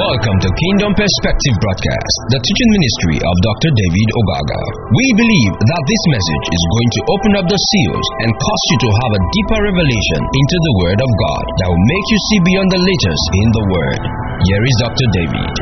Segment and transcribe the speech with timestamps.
[0.00, 3.68] Welcome to Kingdom Perspective Broadcast, the teaching ministry of Dr.
[3.68, 4.62] David Ogaga.
[4.96, 8.78] We believe that this message is going to open up the seals and cause you
[8.80, 12.40] to have a deeper revelation into the Word of God that will make you see
[12.48, 14.00] beyond the letters in the Word.
[14.40, 15.06] Here is Dr.
[15.20, 15.52] David.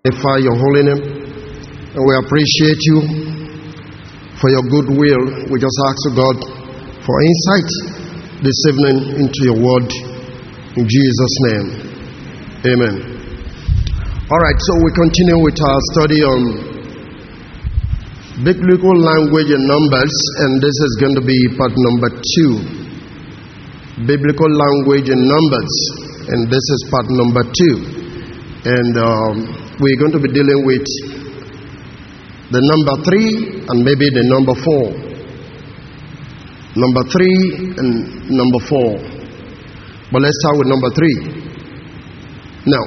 [0.00, 1.02] Magnify your holy name,
[1.92, 2.96] and we appreciate you
[4.40, 5.52] for your goodwill.
[5.52, 6.36] We just ask God
[7.04, 8.03] for insight
[8.44, 9.88] this evening into your word
[10.76, 11.66] in Jesus' name.
[12.68, 12.96] Amen.
[14.28, 16.40] All right, so we continue with our study on
[18.44, 20.12] biblical language and numbers,
[20.44, 22.52] and this is going to be part number two.
[24.04, 25.72] Biblical language and numbers,
[26.28, 27.76] and this is part number two.
[28.68, 29.34] And um,
[29.80, 30.84] we're going to be dealing with
[32.52, 35.13] the number three and maybe the number four.
[36.76, 38.98] Number three and number four.
[40.10, 41.18] But let's start with number three.
[42.66, 42.84] Now,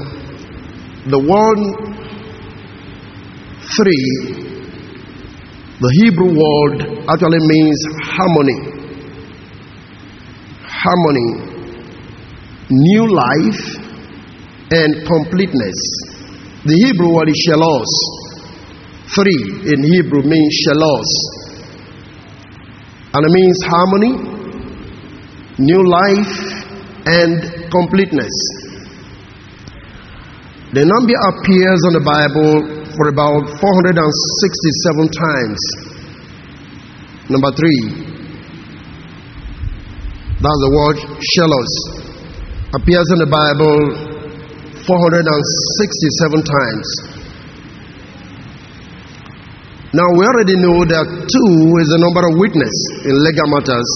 [1.08, 1.60] the word
[3.78, 4.08] three,
[5.80, 8.60] the Hebrew word actually means harmony.
[10.68, 11.30] Harmony,
[12.70, 13.62] new life,
[14.72, 15.80] and completeness.
[16.66, 17.92] The Hebrew word is shelos.
[19.16, 21.37] Three in Hebrew means shelos.
[23.18, 24.14] And it means harmony,
[25.58, 26.38] new life,
[27.10, 27.42] and
[27.74, 28.30] completeness.
[30.70, 32.62] The number appears in the Bible
[32.94, 35.58] for about 467 times.
[37.34, 38.06] Number three,
[40.38, 41.74] that's the word shelos,
[42.78, 43.98] appears in the Bible
[44.86, 47.17] 467 times.
[49.98, 53.90] Now we already know that two is the number of witness in legal matters.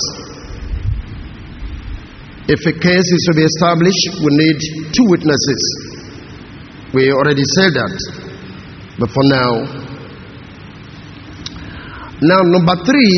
[2.49, 4.57] If a case is to be established, we need
[4.97, 5.61] two witnesses.
[6.97, 7.93] We already said that.
[8.97, 9.61] But for now,
[12.25, 13.13] now number three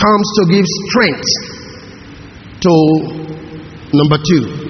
[0.00, 1.28] comes to give strength
[2.64, 2.72] to
[3.92, 4.64] number two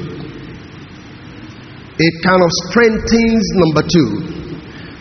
[1.99, 4.34] it kind of strengthens number two.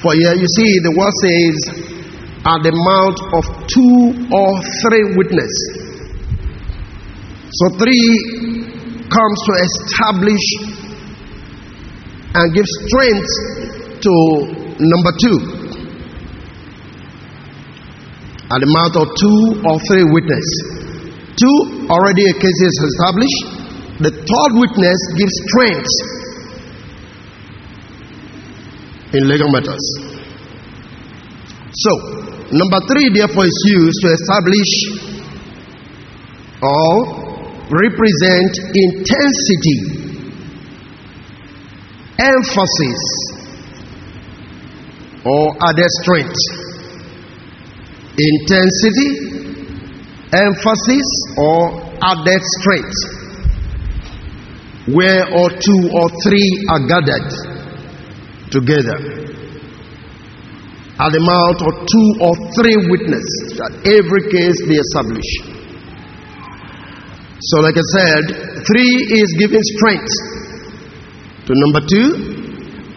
[0.04, 1.56] For here you see the word says,
[2.44, 4.50] at the mouth of two or
[4.84, 5.80] three witnesses.
[7.56, 8.04] So three
[9.08, 10.46] comes to establish
[12.36, 13.32] and give strength
[14.04, 14.14] to
[14.76, 15.40] number two.
[18.52, 20.84] At the mouth of two or three witnesses.
[21.40, 23.42] Two already a case is established.
[24.04, 25.96] The third witness gives strength
[29.14, 29.86] in legal matters.
[31.74, 31.92] So,
[32.52, 34.72] number three, therefore, is used to establish
[36.62, 37.24] or
[37.70, 39.80] represent intensity,
[42.18, 43.02] emphasis,
[45.26, 46.42] or added strength.
[48.18, 49.10] Intensity,
[50.34, 51.08] emphasis,
[51.38, 52.98] or added strength.
[54.94, 57.53] Where or two or three are gathered
[58.54, 59.34] together
[60.94, 65.58] at the mouth of two or three witnesses that every case be established.
[67.50, 68.22] So, like I said,
[68.62, 70.14] three is giving strength
[71.50, 72.08] to number two,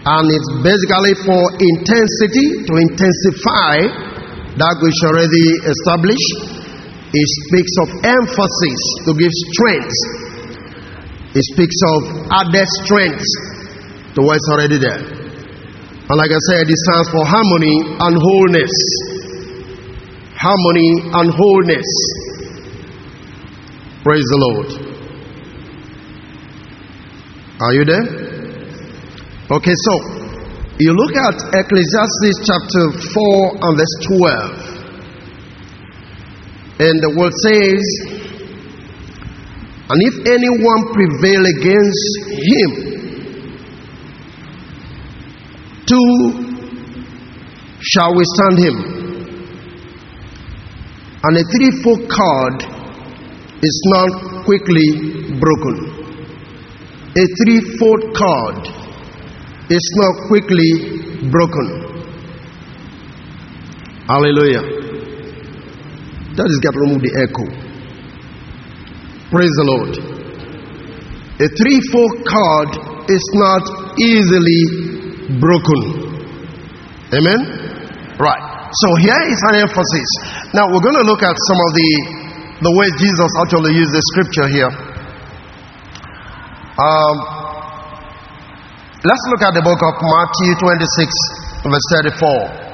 [0.07, 3.75] and it's basically for intensity to intensify
[4.61, 6.61] that which already established.
[7.17, 9.97] It speaks of emphasis to give strength.
[11.33, 13.25] It speaks of added strength
[14.15, 15.16] to what's already there.
[16.09, 18.71] And like I said, it stands for harmony and wholeness.
[20.39, 21.89] Harmony and wholeness.
[24.05, 24.71] Praise the Lord.
[27.59, 28.07] Are you there?
[29.51, 29.93] Okay, so
[30.79, 34.77] you look at Ecclesiastes chapter 4 and verse 12.
[36.79, 37.83] And the word says,
[39.89, 42.97] And if anyone prevail against him,
[45.87, 46.13] two
[47.97, 48.77] shall withstand him.
[51.25, 52.59] And a threefold cord
[53.63, 54.89] is not quickly
[55.41, 55.77] broken.
[57.17, 58.69] A threefold cord
[59.71, 61.69] is not quickly broken.
[64.07, 64.63] Hallelujah.
[66.37, 67.47] That is to remove the echo.
[69.33, 69.93] Praise the Lord.
[71.41, 72.71] A threefold cord
[73.11, 73.65] is not
[73.99, 75.81] easily broken.
[77.13, 77.56] Amen?
[78.17, 78.73] Right.
[78.73, 80.09] So here is an emphasis.
[80.57, 81.91] Now we're going to look at some of the
[82.65, 84.73] the ways Jesus actually used the scripture here.
[86.81, 87.17] Um,
[89.05, 91.13] let's look at the book of Matthew 26,
[91.69, 92.65] verse 34.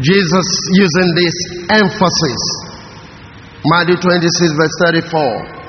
[0.00, 1.36] Jesus using this
[1.68, 2.40] emphasis.
[3.68, 5.61] Matthew 26, verse 34.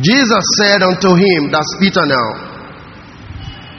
[0.00, 2.48] Jesus said unto him, That's Peter now,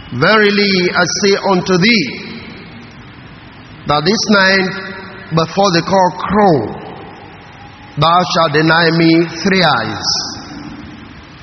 [0.10, 2.06] Verily I say unto thee,
[3.86, 4.74] that this night
[5.38, 6.58] before the cock crow,
[7.94, 10.10] thou shalt deny me thrice.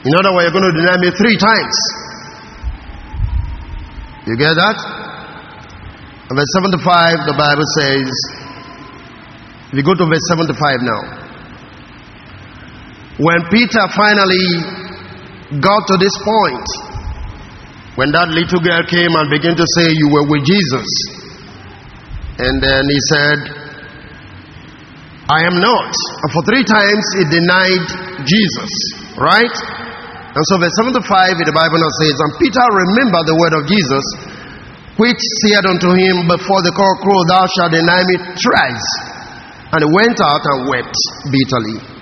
[0.02, 1.76] In other words, you're going to deny me three times.
[4.26, 4.78] You get that?
[6.26, 8.10] And verse 75, the Bible says,
[9.70, 11.25] you go to verse 75 now.
[13.16, 14.46] When Peter finally
[15.56, 16.68] got to this point,
[17.96, 20.84] when that little girl came and began to say, You were with Jesus,
[22.36, 23.38] and then he said,
[25.32, 25.90] I am not.
[25.96, 27.88] And for three times he denied
[28.28, 28.70] Jesus,
[29.16, 29.56] right?
[30.36, 33.64] And so, verse 75 in the Bible now says, And Peter remembered the word of
[33.64, 34.04] Jesus,
[35.00, 35.16] which
[35.48, 38.88] said unto him, Before the cock crow, thou shalt deny me thrice.
[39.72, 40.96] And he went out and wept
[41.32, 41.95] bitterly.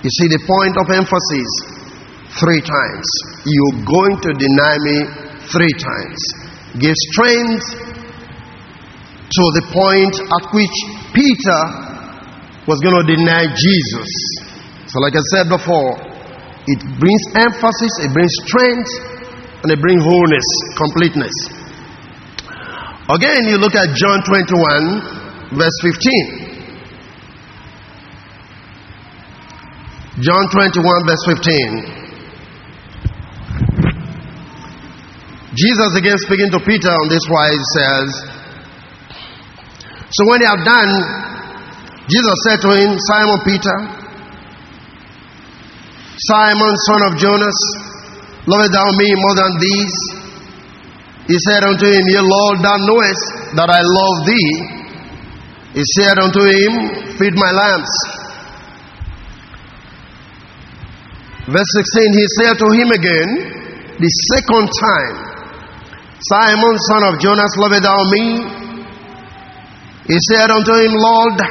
[0.00, 1.50] You see the point of emphasis
[2.40, 3.06] three times.
[3.44, 4.96] You're going to deny me
[5.52, 6.20] three times.
[6.80, 7.66] Give strength
[9.28, 10.76] to the point at which
[11.12, 11.60] Peter
[12.64, 14.10] was going to deny Jesus.
[14.88, 16.00] So, like I said before,
[16.64, 18.90] it brings emphasis, it brings strength,
[19.60, 20.48] and it brings wholeness,
[20.80, 21.36] completeness.
[23.10, 26.49] Again, you look at John 21, verse 15.
[30.20, 31.96] John 21, verse 15.
[35.56, 38.08] Jesus again speaking to Peter on this wise says,
[40.12, 40.92] So when they have done,
[42.04, 43.76] Jesus said to him, Simon Peter,
[46.28, 47.56] Simon, son of Jonas,
[48.44, 49.96] lovest thou me more than these?
[51.32, 54.52] He said unto him, Yea, Lord, thou knowest that I love thee.
[55.80, 58.19] He said unto him, Feed my lambs.
[61.50, 63.30] Verse 16, he said to him again,
[63.98, 65.16] the second time,
[66.30, 68.24] Simon, son of Jonas, lovest thou me?
[70.06, 71.42] He said unto him, Lord,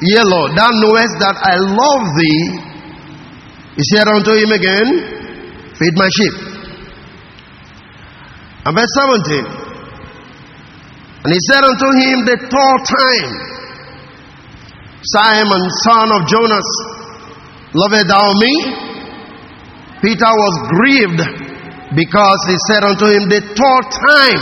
[0.00, 2.42] yea, Lord, thou knowest that I love thee.
[3.76, 4.88] He said unto him again,
[5.76, 6.32] Feed my sheep.
[8.64, 9.66] And verse 17,
[11.26, 13.30] and he said unto him the third time,
[15.02, 16.68] Simon, son of Jonas,
[17.74, 18.85] lovest thou me?
[20.06, 21.18] Peter was grieved
[21.98, 24.40] because he said unto him the third time,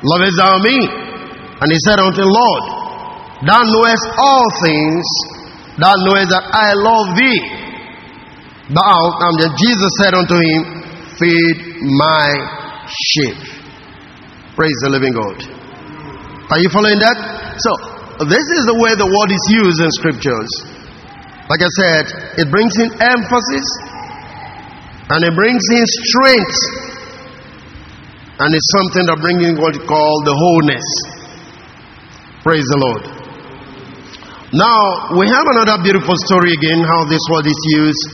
[0.00, 0.78] Lovest thou me?
[1.60, 2.64] And he said unto Lord,
[3.44, 5.04] thou knowest all things,
[5.76, 7.40] thou knowest that I love thee.
[8.72, 10.60] Thou, and Jesus said unto him,
[11.20, 11.56] Feed
[11.92, 12.24] my
[12.88, 13.36] sheep.
[14.56, 15.36] Praise the living God.
[16.56, 17.60] Are you following that?
[17.60, 17.70] So,
[18.24, 20.50] this is the way the word is used in scriptures.
[21.52, 22.04] Like I said,
[22.40, 23.91] it brings in emphasis,
[25.12, 26.60] and it brings in strength.
[28.40, 30.88] And it's something that brings in what you call the wholeness.
[32.40, 33.02] Praise the Lord.
[34.56, 38.04] Now, we have another beautiful story again, how this word is used.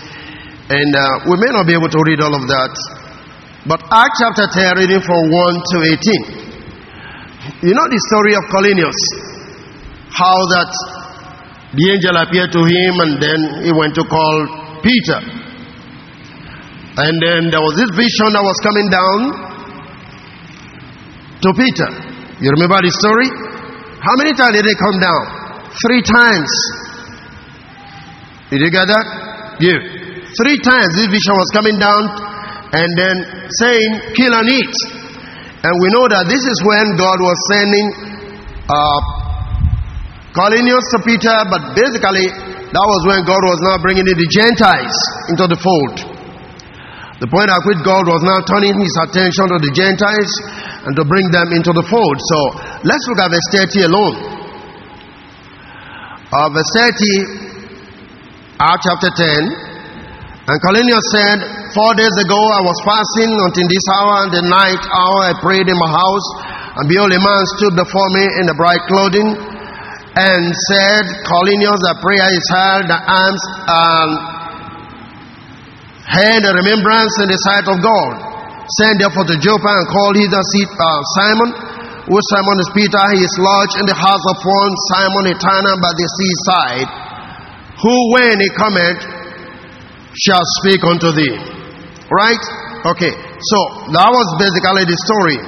[0.74, 2.74] And uh, we may not be able to read all of that.
[3.64, 5.76] But Acts chapter 10, reading from 1 to
[7.62, 7.62] 18.
[7.62, 8.98] You know the story of Cornelius.
[10.10, 10.70] How that
[11.78, 14.34] the angel appeared to him and then he went to call
[14.82, 15.37] Peter.
[16.98, 19.18] And then there was this vision that was coming down
[21.46, 21.90] to Peter.
[22.42, 23.30] You remember the story?
[24.02, 25.22] How many times did it come down?
[25.78, 26.50] Three times.
[28.50, 29.06] Did you get that?
[29.62, 29.78] Yeah.
[30.42, 32.02] Three times this vision was coming down
[32.74, 33.16] and then
[33.62, 34.74] saying, kill and eat.
[35.62, 37.86] And we know that this is when God was sending
[38.66, 39.00] uh,
[40.34, 44.98] Cornelius to Peter, but basically that was when God was now bringing in the Gentiles
[45.30, 46.17] into the fold.
[47.18, 50.32] The point at which God was now turning his attention to the Gentiles
[50.86, 52.16] and to bring them into the fold.
[52.22, 52.38] So
[52.86, 54.14] let's look at verse 30 alone.
[56.30, 60.46] Uh, verse 30, Acts chapter 10.
[60.46, 61.38] And Cornelius said,
[61.74, 65.66] Four days ago I was fasting until this hour and the night hour I prayed
[65.66, 66.26] in my house.
[66.78, 71.98] And behold, a man stood before me in the bright clothing and said, Cornelius, the
[71.98, 74.37] prayer is heard, the alms and
[76.08, 78.12] had a remembrance in the sight of God.
[78.80, 81.50] Send therefore to Joppa and call hither uh, Simon,
[82.08, 85.76] Who Simon is Peter, he is lodged in the house of one Simon a tanner
[85.80, 86.88] by the seaside,
[87.80, 89.00] who when he cometh
[90.16, 91.36] shall speak unto thee.
[92.08, 92.44] Right?
[92.88, 93.58] Okay, so
[93.92, 95.38] that was basically the story.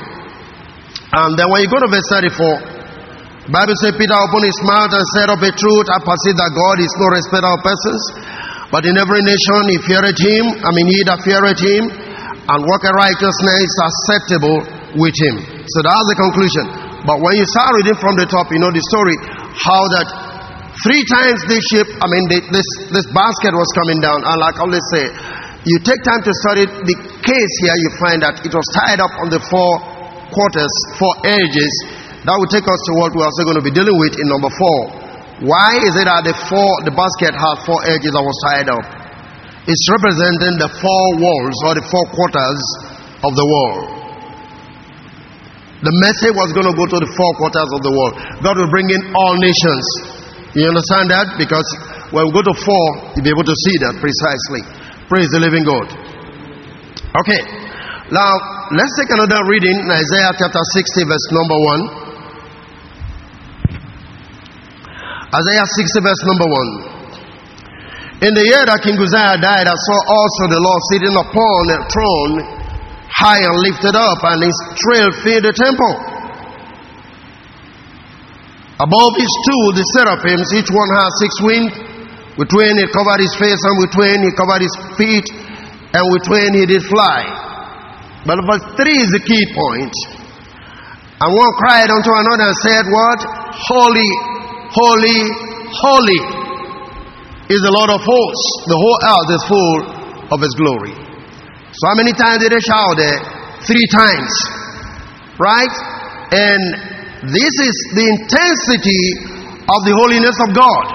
[1.10, 5.04] And then when you go to verse 34, Bible says Peter opened his mouth and
[5.16, 8.02] said of a truth, I perceive that God is no respecter of persons,
[8.70, 12.94] but in every nation he feareth him, I mean he that feareth him, and worketh
[12.94, 14.58] righteousness is acceptable
[14.98, 15.36] with him.
[15.66, 16.64] So that's the conclusion.
[17.06, 19.16] But when you start reading from the top, you know the story,
[19.58, 20.08] how that
[20.86, 24.62] three times this ship, I mean this, this basket was coming down, and like I
[24.62, 25.04] always say,
[25.66, 29.12] you take time to study the case here, you find that it was tied up
[29.20, 29.70] on the four
[30.32, 31.72] quarters, four edges.
[32.24, 34.48] That will take us to what we're also going to be dealing with in number
[34.52, 34.99] four.
[35.40, 38.84] Why is it that the four, the basket had four edges that was tied up?
[39.64, 42.60] It's representing the four walls or the four quarters
[43.24, 44.00] of the world.
[45.80, 48.12] The message was going to go to the four quarters of the world.
[48.44, 49.84] God will bring in all nations.
[50.52, 51.40] You understand that?
[51.40, 51.64] Because
[52.12, 52.84] when we go to four,
[53.16, 54.60] you'll be able to see that precisely.
[55.08, 55.88] Praise the living God.
[57.16, 57.40] Okay.
[58.12, 58.28] Now,
[58.76, 61.58] let's take another reading in Isaiah chapter 60, verse number
[61.96, 61.99] 1.
[65.30, 66.48] Isaiah 60, verse number
[66.90, 68.26] 1.
[68.26, 71.78] In the year that King Uzziah died, I saw also the Lord sitting upon a
[71.86, 72.32] throne,
[73.06, 75.94] high and lifted up, and his trail filled the temple.
[78.82, 81.72] Above his two, the seraphims, each one has six wings.
[82.34, 85.26] With twain he covered his face, and with twain he covered his feet,
[85.94, 87.22] and with twain he did fly.
[88.26, 89.94] But verse 3 is the key point.
[91.22, 93.20] And one cried unto another and said, What?
[93.54, 94.29] Holy,
[94.70, 95.20] holy,
[95.70, 96.22] holy
[97.50, 98.46] is the Lord of hosts.
[98.70, 99.78] The whole earth is full
[100.30, 100.94] of his glory.
[101.70, 103.18] So how many times did they shout there?
[103.66, 104.32] Three times.
[105.38, 105.74] Right?
[106.30, 106.62] And
[107.30, 109.02] this is the intensity
[109.66, 110.86] of the holiness of God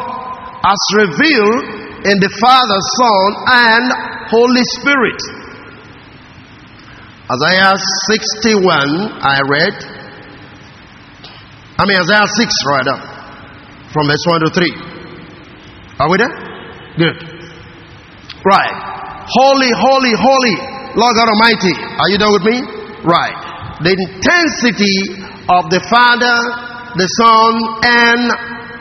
[0.63, 3.85] as revealed in the Father, Son, and
[4.29, 5.19] Holy Spirit.
[7.25, 9.75] Isaiah 61, I read.
[11.77, 13.14] I mean, Isaiah 6, rather,
[13.95, 16.03] from verse 1 to 3.
[16.03, 16.35] Are we there?
[16.99, 17.15] Good.
[18.43, 18.75] Right.
[19.23, 20.55] Holy, holy, holy,
[20.99, 21.71] Lord God Almighty.
[21.95, 22.59] Are you there with me?
[23.07, 23.39] Right.
[23.79, 26.35] The intensity of the Father,
[26.99, 27.51] the Son,
[27.87, 28.21] and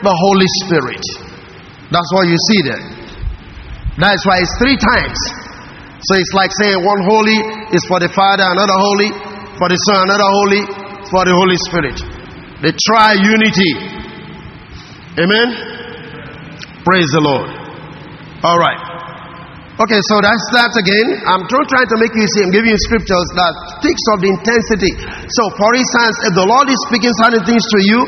[0.03, 0.99] the Holy Spirit.
[1.95, 2.83] That's what you see there.
[3.95, 5.15] That's why it's three times.
[6.11, 7.39] So it's like saying one holy
[7.71, 9.09] is for the Father, another holy
[9.55, 10.61] for the Son, another holy
[11.07, 11.95] for the Holy Spirit.
[12.59, 14.04] The tri-unity.
[15.15, 15.47] Amen.
[16.83, 17.47] Praise the Lord.
[18.43, 18.95] All right.
[19.79, 21.07] Okay, so that's that again.
[21.23, 24.91] I'm trying to make you see, I'm giving you scriptures that speaks of the intensity.
[25.31, 27.99] So, for instance, if the Lord is speaking certain things to you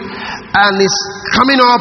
[0.51, 0.95] and is
[1.35, 1.79] coming up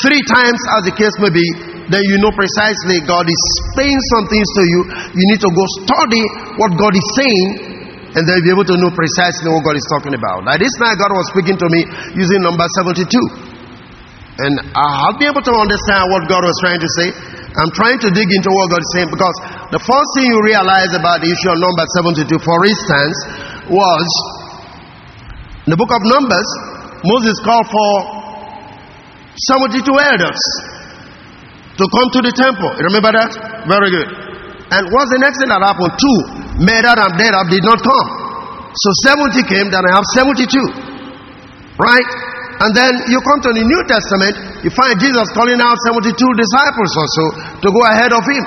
[0.00, 1.44] three times as the case may be,
[1.92, 3.40] then you know precisely God is
[3.76, 4.80] saying some things to you.
[5.16, 6.24] You need to go study
[6.60, 7.48] what God is saying,
[8.16, 10.48] and then be able to know precisely what God is talking about.
[10.48, 11.84] Like this night, God was speaking to me
[12.16, 13.55] using number 72.
[14.36, 17.08] And I'll be able to understand what God was trying to say.
[17.56, 19.36] I'm trying to dig into what God is saying because
[19.72, 23.16] the first thing you realize about the issue of number 72, for instance,
[23.72, 24.06] was
[25.64, 26.48] in the book of Numbers,
[27.00, 27.92] Moses called for
[29.56, 30.40] 72 elders
[31.80, 32.76] to come to the temple.
[32.76, 33.32] You remember that?
[33.64, 34.08] Very good.
[34.68, 35.96] And what's the next thing that happened?
[35.96, 36.18] Two,
[36.60, 38.08] Medad and Bedad did not come.
[38.76, 40.44] So 70 came, then I have 72.
[41.80, 42.08] Right?
[42.56, 46.92] And then you come to the New Testament, you find Jesus calling out 72 disciples
[46.96, 47.24] or so
[47.60, 48.44] to go ahead of him.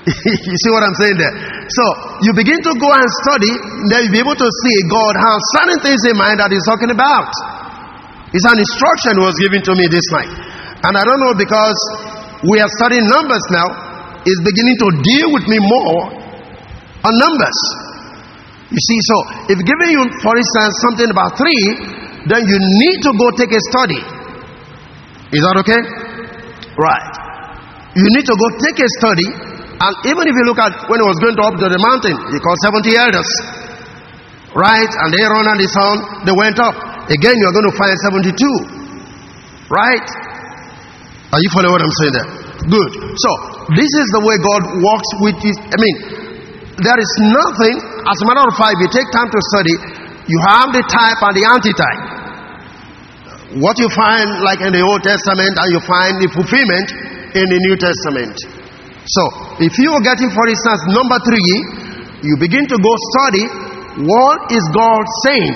[0.48, 1.34] you see what I'm saying there?
[1.68, 1.84] So
[2.24, 3.52] you begin to go and study,
[3.92, 6.88] then you'll be able to see God has certain things in mind that He's talking
[6.88, 7.28] about.
[8.32, 10.32] It's an instruction was given to me this night.
[10.80, 11.76] And I don't know because
[12.48, 13.68] we are studying numbers now,
[14.24, 16.16] it's beginning to deal with me more
[17.04, 17.58] on numbers.
[18.72, 19.16] You see, so
[19.52, 23.62] if giving you, for instance, something about three, then you need to go take a
[23.72, 24.00] study.
[25.32, 25.80] Is that okay?
[26.76, 27.12] Right.
[27.96, 29.28] You need to go take a study,
[29.80, 32.16] and even if you look at when he was going to up to the mountain,
[32.28, 33.30] he called 70 elders.
[34.52, 34.90] Right?
[34.90, 36.74] And Aaron and his son, they went up.
[37.06, 38.36] Again, you're going to find 72.
[39.70, 40.06] Right?
[41.30, 42.28] Are you following what I'm saying there?
[42.66, 42.90] Good.
[43.14, 43.30] So,
[43.78, 45.56] this is the way God works with his.
[45.62, 45.96] I mean,
[46.82, 49.74] there is nothing, as a matter of fact, if you take time to study,
[50.30, 52.02] you have the type and the antitype.
[53.58, 56.86] What you find like in the Old Testament and you find the fulfillment
[57.34, 58.38] in the New Testament.
[59.10, 59.22] So,
[59.58, 61.50] if you are getting, for instance, number three,
[62.22, 63.44] you begin to go study
[64.06, 65.54] what is God saying.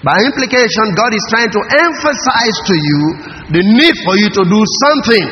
[0.00, 3.00] By implication, God is trying to emphasize to you
[3.52, 5.24] the need for you to do something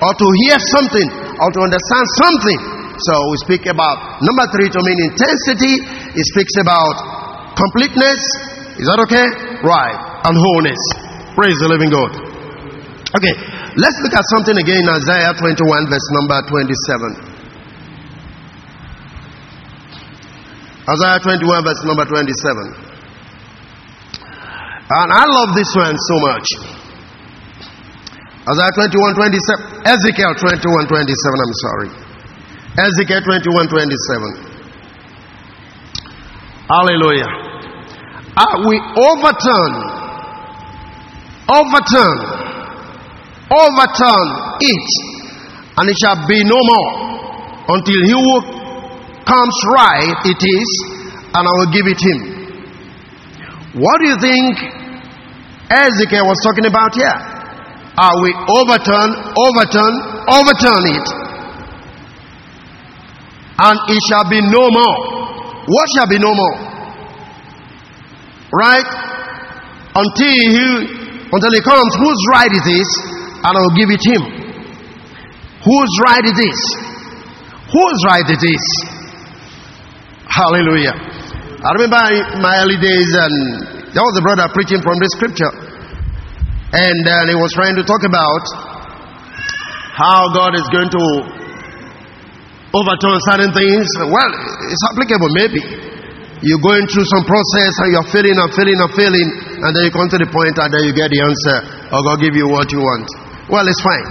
[0.00, 2.60] or to hear something or to understand something.
[2.96, 5.84] So we speak about number three to mean intensity.
[6.16, 7.19] It speaks about
[7.56, 8.20] completeness.
[8.80, 9.26] Is that okay?
[9.64, 9.98] Right.
[10.24, 10.82] And wholeness.
[11.34, 12.12] Praise the living God.
[13.16, 13.34] Okay.
[13.78, 17.30] Let's look at something again in Isaiah 21, verse number 27.
[20.90, 22.90] Isaiah 21, verse number 27.
[24.90, 26.46] And I love this one so much.
[28.42, 29.86] Isaiah 21, 27.
[29.86, 30.90] Ezekiel 21, 27.
[30.90, 31.90] I'm sorry.
[32.74, 34.49] Ezekiel 21, 27.
[36.70, 37.30] Hallelujah.
[38.38, 39.72] Uh, we overturn,
[41.50, 42.18] overturn,
[43.50, 44.26] overturn
[44.62, 44.88] it,
[45.76, 46.90] and it shall be no more
[47.74, 48.34] until he who
[49.26, 50.70] comes right it is,
[51.34, 52.18] and I will give it him.
[53.82, 54.80] What do you think
[55.70, 57.14] Ezekiel was talking about here.
[57.94, 59.94] Are we overturn, overturn,
[60.26, 61.06] overturn it?
[63.62, 65.09] And it shall be no more.
[65.70, 66.56] What shall be no more?
[68.50, 68.88] Right?
[69.94, 70.66] Until he
[71.30, 72.90] until he comes, whose right is this?
[73.40, 74.22] and I will give it him.
[75.64, 76.60] Whose right is this?
[77.72, 78.64] Whose right is this?
[80.28, 80.92] Hallelujah.
[80.92, 82.00] I remember
[82.40, 83.34] my early days and
[83.96, 85.52] there was a brother preaching from the scripture.
[86.72, 88.44] And uh, he was trying to talk about
[89.96, 91.04] how God is going to
[92.70, 93.86] overturn certain things.
[94.06, 94.30] Well,
[94.70, 95.62] it's applicable maybe.
[96.40, 99.28] You're going through some process and you're failing and failing and failing,
[99.60, 101.56] and then you come to the point and then you get the answer,
[101.92, 103.04] or God give you what you want.
[103.52, 104.06] Well, it's fine.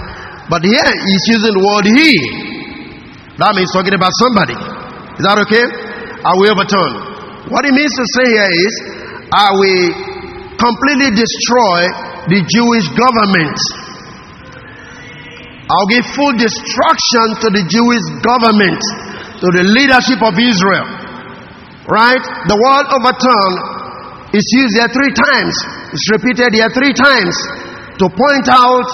[0.46, 2.10] But here he's using the word he.
[3.40, 4.54] That means talking about somebody.
[5.18, 5.64] Is that okay?
[6.22, 7.50] Are we overturned?
[7.50, 8.72] What he means to say here is
[9.32, 9.86] I will
[10.60, 11.80] completely destroy
[12.30, 13.58] the Jewish government.
[15.70, 18.82] I'll give full destruction to the Jewish government,
[19.38, 20.88] to the leadership of Israel.
[21.86, 22.24] Right?
[22.50, 23.52] The word overturn
[24.34, 25.54] is used here three times.
[25.94, 27.34] It's repeated here three times
[28.02, 28.88] to point out,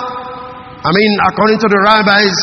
[0.85, 2.37] I mean, according to the rabbis,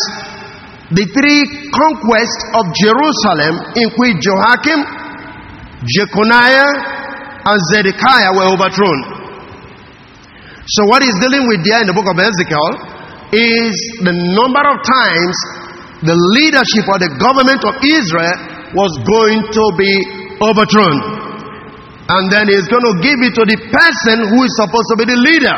[0.97, 4.81] the three conquests of Jerusalem in which Joachim,
[5.85, 6.69] Jeconiah,
[7.43, 8.99] and Zedekiah were overthrown.
[10.65, 12.92] So, what he's dealing with there in the book of Ezekiel
[13.33, 13.73] is
[14.05, 15.35] the number of times
[16.05, 18.37] the leadership or the government of Israel
[18.77, 19.93] was going to be
[20.43, 20.99] overthrown.
[22.03, 25.05] And then he's going to give it to the person who is supposed to be
[25.07, 25.55] the leader.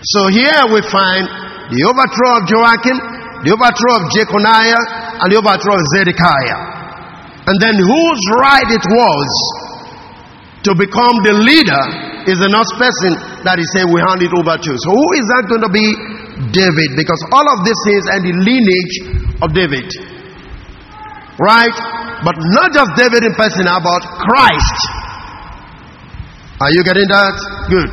[0.00, 1.28] So, here we find
[1.70, 2.98] the overthrow of Joachim,
[3.44, 4.82] the overthrow of Jeconiah,
[5.22, 6.72] and the overthrow of Zedekiah.
[7.46, 9.28] And then whose right it was
[10.66, 11.84] to become the leader
[12.30, 14.72] is the next person that he said we hand it over to.
[14.78, 15.86] So who is that going to be?
[16.52, 16.90] David.
[16.96, 18.96] Because all of this is and the lineage
[19.42, 19.88] of David.
[21.40, 21.76] Right?
[22.22, 24.78] But not just David in person, about Christ.
[26.62, 27.36] Are you getting that?
[27.66, 27.92] Good.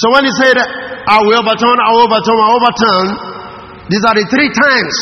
[0.00, 3.06] So when he said, I will overturn, I will overturn, I will overturn,
[3.92, 4.96] these are the three times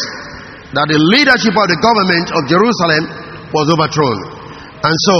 [0.75, 3.03] that the leadership of the government of Jerusalem
[3.55, 4.19] was overthrown.
[4.83, 5.17] And so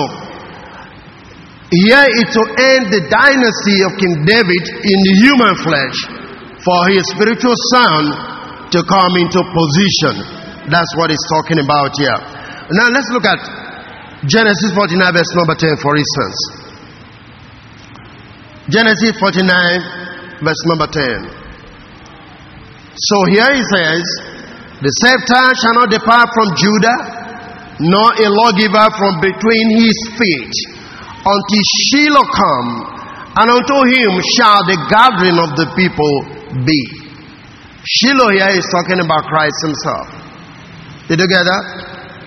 [1.71, 6.22] here is to end the dynasty of King David in human flesh
[6.63, 8.01] for his spiritual son
[8.71, 10.15] to come into position.
[10.71, 12.19] That's what he's talking about here.
[12.73, 13.43] Now let's look at
[14.31, 16.39] Genesis 49, verse number 10, for instance.
[18.71, 21.43] Genesis 49, verse number 10.
[22.95, 24.03] So here he says,
[24.79, 26.99] The scepter shall not depart from Judah,
[27.83, 30.55] nor a lawgiver from between his feet
[31.27, 32.71] until Shiloh come,
[33.43, 36.81] and unto him shall the gathering of the people be.
[37.83, 40.07] Shiloh here is talking about Christ himself.
[41.09, 41.65] Did you get that?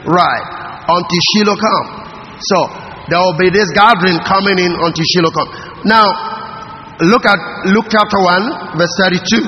[0.09, 0.45] Right.
[0.89, 1.87] Until Shiloh come.
[2.41, 2.57] So
[3.07, 5.49] there will be this gathering coming in until Shiloh come.
[5.85, 6.05] Now,
[7.05, 7.39] look at
[7.71, 9.45] Luke chapter 1, verse 32.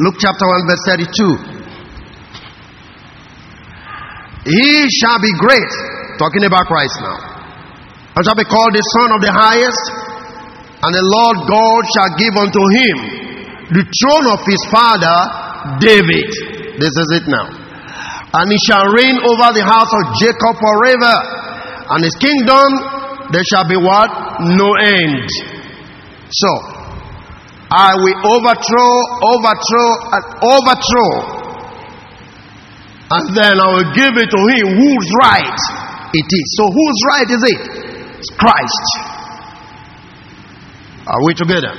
[0.00, 1.58] Luke chapter 1, verse 32.
[4.48, 7.18] He shall be great Talking about Christ now.
[8.18, 9.84] And shall be called the Son of the Highest,
[10.78, 12.96] and the Lord God shall give unto him
[13.74, 15.18] the throne of his father
[15.82, 16.30] David.
[16.78, 17.46] This is it now.
[18.30, 21.14] And he shall reign over the house of Jacob forever,
[21.90, 22.68] and his kingdom
[23.34, 24.08] there shall be what?
[24.54, 25.26] No end.
[26.30, 26.50] So,
[27.68, 31.12] I will overthrow, overthrow, and overthrow.
[33.08, 35.60] And then I will give it to him whose right
[36.12, 36.46] it is.
[36.56, 37.60] So whose right is it?
[38.20, 39.17] It's Christ.
[41.08, 41.72] Are we together?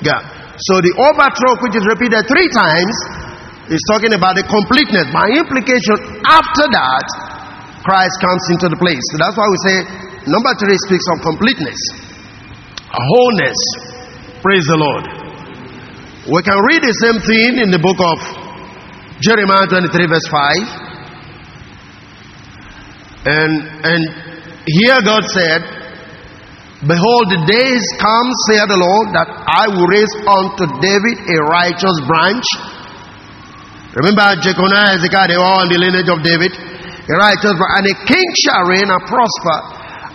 [0.00, 0.24] Yeah.
[0.56, 2.96] So the overthrow, which is repeated three times,
[3.68, 5.08] is talking about the completeness.
[5.12, 7.06] By implication, after that,
[7.84, 9.04] Christ comes into the place.
[9.12, 9.76] So that's why we say
[10.28, 11.76] number three speaks of completeness,
[12.88, 13.60] wholeness.
[14.40, 15.04] Praise the Lord.
[16.24, 18.16] We can read the same thing in the book of
[19.20, 20.84] Jeremiah 23, verse 5.
[23.24, 23.52] And,
[23.84, 24.00] and
[24.68, 25.83] here God said,
[26.84, 31.96] Behold, the days come, saith the Lord, that I will raise unto David a righteous
[32.04, 32.44] branch.
[33.96, 36.52] Remember Jeconiah, Hezekiah, they were all in the lineage of David.
[36.52, 37.74] A righteous branch.
[37.80, 39.58] And a king shall reign and prosper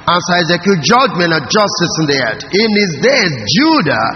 [0.10, 2.42] and shall execute judgment and justice in the earth.
[2.54, 4.08] In his days, Judah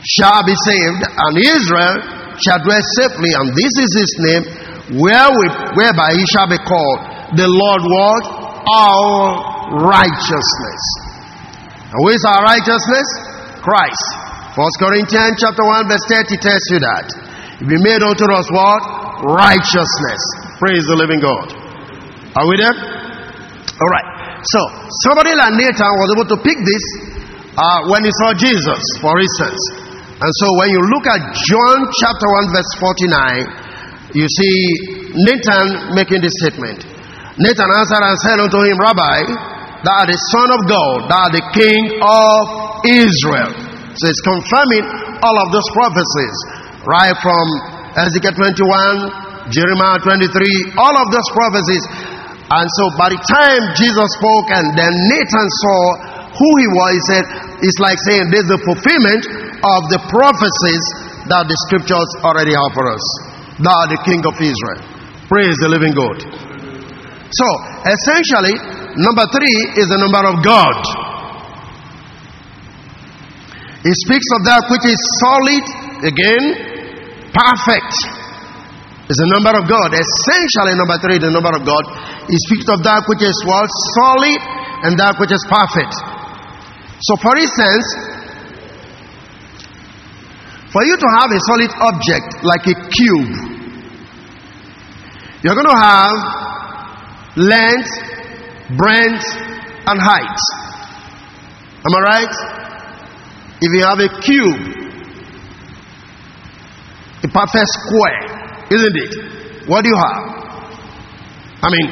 [0.00, 1.96] shall be saved, and Israel
[2.40, 4.44] shall dwell safely, and this is his name,
[5.00, 7.00] whereby he shall be called
[7.36, 8.24] the Lord what?
[8.64, 11.09] Our righteousness.
[11.90, 13.06] Who is our righteousness?
[13.66, 14.06] Christ.
[14.54, 17.06] First Corinthians chapter 1 verse 30 tells you that.
[17.66, 18.82] Be made unto us what?
[19.26, 20.22] Righteousness.
[20.62, 21.50] Praise the living God.
[22.38, 22.72] Are we there?
[22.72, 24.08] Alright.
[24.46, 24.60] So,
[25.02, 26.84] somebody like Nathan was able to pick this
[27.58, 29.60] uh, when he saw Jesus, for instance.
[30.20, 34.54] And so when you look at John chapter 1 verse 49, you see
[35.26, 36.86] Nathan making this statement.
[37.34, 41.32] Nathan answered and said unto him, Rabbi, thou art the Son of God, thou art
[41.32, 42.40] the King of
[42.84, 43.50] Israel.
[43.96, 44.84] So it's confirming
[45.20, 46.36] all of those prophecies,
[46.86, 47.44] right from
[47.98, 51.84] Ezekiel 21, Jeremiah 23, all of those prophecies.
[52.50, 55.80] And so by the time Jesus spoke and then Nathan saw
[56.34, 57.24] who he was, he said,
[57.60, 59.22] it's like saying this is the fulfillment
[59.60, 60.84] of the prophecies
[61.28, 63.04] that the scriptures already have for us.
[63.60, 64.80] Thou art the King of Israel.
[65.28, 66.16] Praise the living God.
[67.30, 67.46] So,
[67.86, 68.56] essentially,
[68.96, 70.78] number three is the number of God.
[73.84, 75.64] He speaks of that which is solid,
[76.04, 76.44] again,
[77.32, 77.94] perfect.
[79.10, 79.90] Is the number of God.
[79.90, 81.82] Essentially, number three, the number of God.
[82.30, 83.66] He speaks of that which is what?
[83.98, 84.38] Solid
[84.86, 85.98] and that which is perfect.
[87.02, 87.86] So, for instance,
[90.70, 93.34] for you to have a solid object like a cube,
[95.42, 96.14] you're going to have
[97.34, 97.90] length,
[98.76, 99.26] breadth,
[99.86, 100.38] and height.
[101.82, 102.34] Am I right?
[103.60, 104.80] If you have a cube,
[107.24, 108.24] a perfect square,
[108.70, 109.68] isn't it?
[109.68, 110.40] What do you have?
[111.62, 111.88] I mean,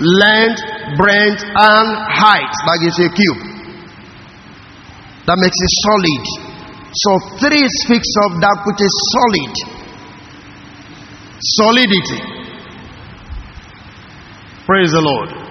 [0.00, 0.62] length,
[0.98, 2.52] breadth, and height.
[2.66, 3.52] That gives you a cube.
[5.26, 6.24] That makes it solid.
[6.94, 9.54] So three speaks of that which is solid.
[11.40, 12.20] Solidity.
[14.66, 15.41] Praise the Lord.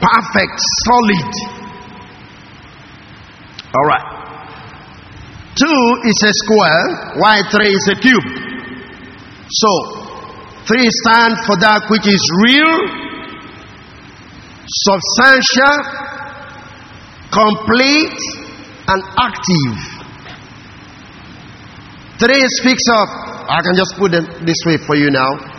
[0.00, 0.54] Perfect,
[0.86, 1.30] solid.
[3.74, 4.08] All right.
[5.58, 8.28] Two is a square, while three is a cube.
[9.50, 9.70] So,
[10.70, 12.74] three stands for that which is real,
[14.86, 15.76] substantial,
[17.34, 18.20] complete,
[18.86, 19.76] and active.
[22.22, 23.08] Three speaks of,
[23.50, 25.58] I can just put it this way for you now.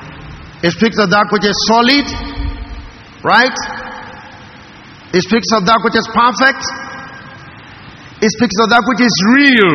[0.64, 2.08] It speaks of that which is solid,
[3.24, 3.89] Right?
[5.12, 6.62] It speaks of that which is perfect.
[8.22, 9.74] It speaks of that which is real.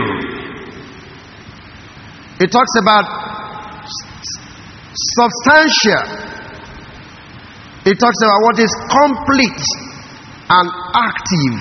[2.38, 3.06] It talks about
[4.94, 6.06] substantial.
[7.84, 9.64] It talks about what is complete
[10.50, 11.58] and active.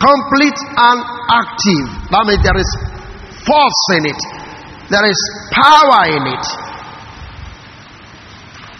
[0.00, 1.86] Complete and active.
[2.10, 2.70] That means there is
[3.44, 4.20] force in it,
[4.88, 5.18] there is
[5.52, 6.44] power in it.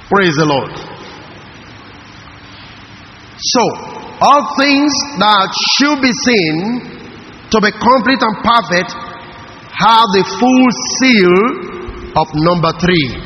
[0.09, 0.94] Praise the Lord.
[3.45, 3.63] So,
[4.25, 4.89] all things
[5.21, 6.81] that should be seen
[7.53, 8.97] to be complete and perfect
[9.69, 11.37] have the full seal
[12.17, 13.21] of number three.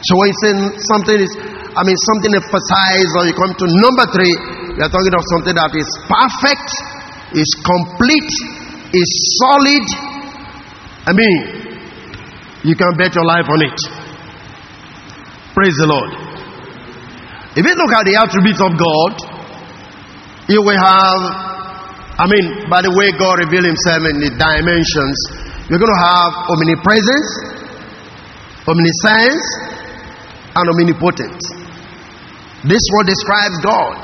[0.00, 0.52] So, when you say
[0.96, 1.32] something is,
[1.76, 4.32] I mean, something emphasized, or you come to number three,
[4.78, 6.68] you are talking of something that is perfect,
[7.36, 8.32] is complete,
[8.96, 9.10] is
[9.44, 9.86] solid.
[11.04, 11.36] I mean,
[12.64, 13.76] you can bet your life on it.
[15.52, 16.10] Praise the Lord.
[17.54, 19.33] If you look at the attributes of God,
[20.48, 21.20] you will have,
[22.20, 25.16] I mean, by the way God revealed Himself in the dimensions,
[25.72, 27.30] you're going to have omnipresence,
[28.68, 29.46] omniscience,
[30.52, 31.40] and omnipotent.
[32.68, 34.00] This word describes God.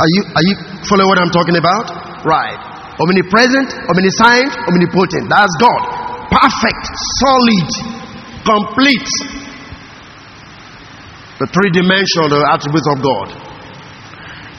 [0.00, 0.54] Are you, are you
[0.88, 2.24] following what I'm talking about?
[2.24, 2.56] Right.
[2.96, 5.28] Omnipresent, omniscient, omnipotent.
[5.28, 5.82] That's God.
[6.32, 6.84] Perfect,
[7.20, 7.68] solid,
[8.44, 9.10] complete,
[11.38, 13.47] The three dimensional attributes of God.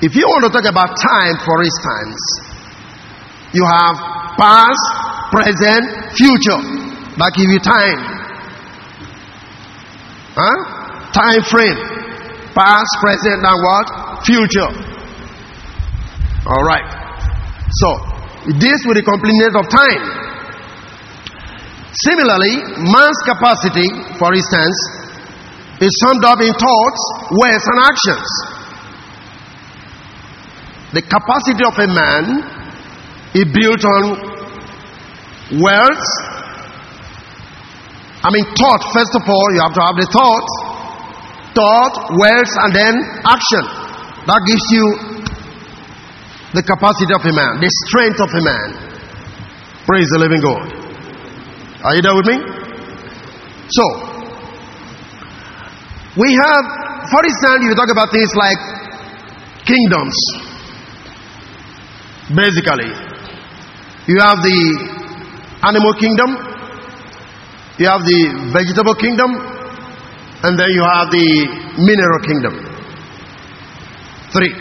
[0.02, 2.20] If you want to talk about time, for instance,
[3.52, 3.96] you have
[4.40, 4.84] past,
[5.28, 5.84] present,
[6.16, 6.62] future.
[7.20, 8.00] That give you time.
[10.40, 10.56] Huh?
[11.12, 11.80] Time frame.
[12.56, 13.86] Past, present, and what?
[14.24, 14.72] Future.
[16.48, 16.88] All right.
[17.84, 17.90] So,
[18.56, 20.04] this with the completeness of time.
[22.08, 22.56] Similarly,
[22.88, 24.78] man's capacity, for instance,
[25.84, 27.02] is summed up in thoughts,
[27.36, 28.59] words, and actions.
[30.90, 32.24] The capacity of a man
[33.38, 34.04] is built on
[35.62, 36.06] words.
[38.26, 40.48] I mean, thought, first of all, you have to have the thought,
[41.54, 43.64] thought, words, and then action.
[44.26, 44.86] That gives you
[46.58, 48.68] the capacity of a man, the strength of a man.
[49.86, 50.66] Praise the living God.
[51.86, 52.38] Are you there with me?
[53.70, 53.86] So,
[56.18, 56.64] we have,
[57.14, 58.58] for instance, you talk about things like
[59.64, 60.49] kingdoms.
[62.30, 62.94] Basically,
[64.06, 64.60] you have the
[65.66, 66.30] animal kingdom,
[67.82, 68.22] you have the
[68.54, 69.34] vegetable kingdom,
[70.46, 71.28] and then you have the
[71.82, 72.54] mineral kingdom.
[74.30, 74.54] Three.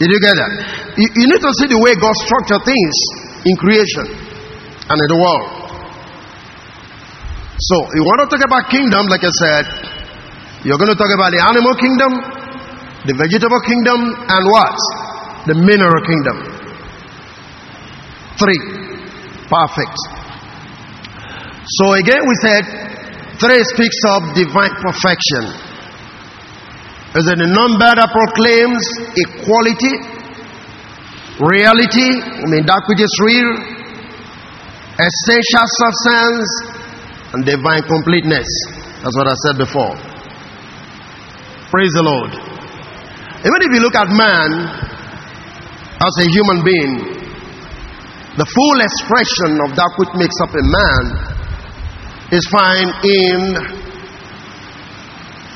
[0.00, 0.52] Did you get that?
[0.96, 2.94] You, you need to see the way God structured things
[3.44, 4.16] in creation
[4.88, 5.48] and in the world.
[7.56, 9.64] So, you want to talk about kingdom, like I said,
[10.64, 12.12] you're going to talk about the animal kingdom,
[13.08, 15.05] the vegetable kingdom, and what?
[15.46, 16.36] The mineral kingdom.
[18.34, 18.60] Three.
[19.46, 19.96] Perfect.
[21.66, 22.62] So again, we said
[23.38, 25.66] three speaks of divine perfection.
[27.14, 28.82] Is it a number that proclaims
[29.16, 29.94] equality,
[31.40, 33.50] reality, I mean that which is real,
[35.00, 36.50] essential substance,
[37.32, 38.46] and divine completeness.
[39.02, 39.94] That's what I said before.
[41.70, 42.32] Praise the Lord.
[43.42, 44.86] Even if you look at man
[45.96, 46.92] as a human being,
[48.36, 51.02] the full expression of that which makes up a man
[52.36, 53.40] is found in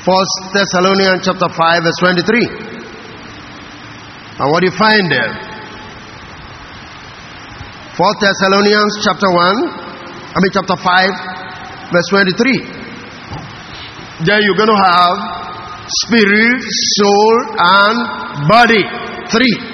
[0.01, 2.41] First Thessalonians chapter 5 verse 23.
[4.41, 5.29] And what do you find there?
[7.93, 9.45] First Thessalonians chapter 1,
[10.33, 12.81] I mean chapter 5 verse 23.
[14.25, 15.13] There you're going to have
[16.09, 16.61] spirit,
[16.97, 18.81] soul, and body.
[19.29, 19.70] Three.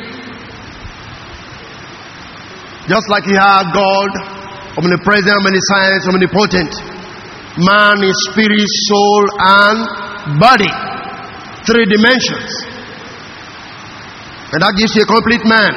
[2.88, 4.10] Just like you have God,
[4.80, 6.72] omnipresent, omniscient, omnipotent.
[7.60, 9.78] Man is spirit, soul, and
[10.40, 10.72] body.
[11.68, 12.52] Three dimensions.
[14.56, 15.76] And that gives you a complete man.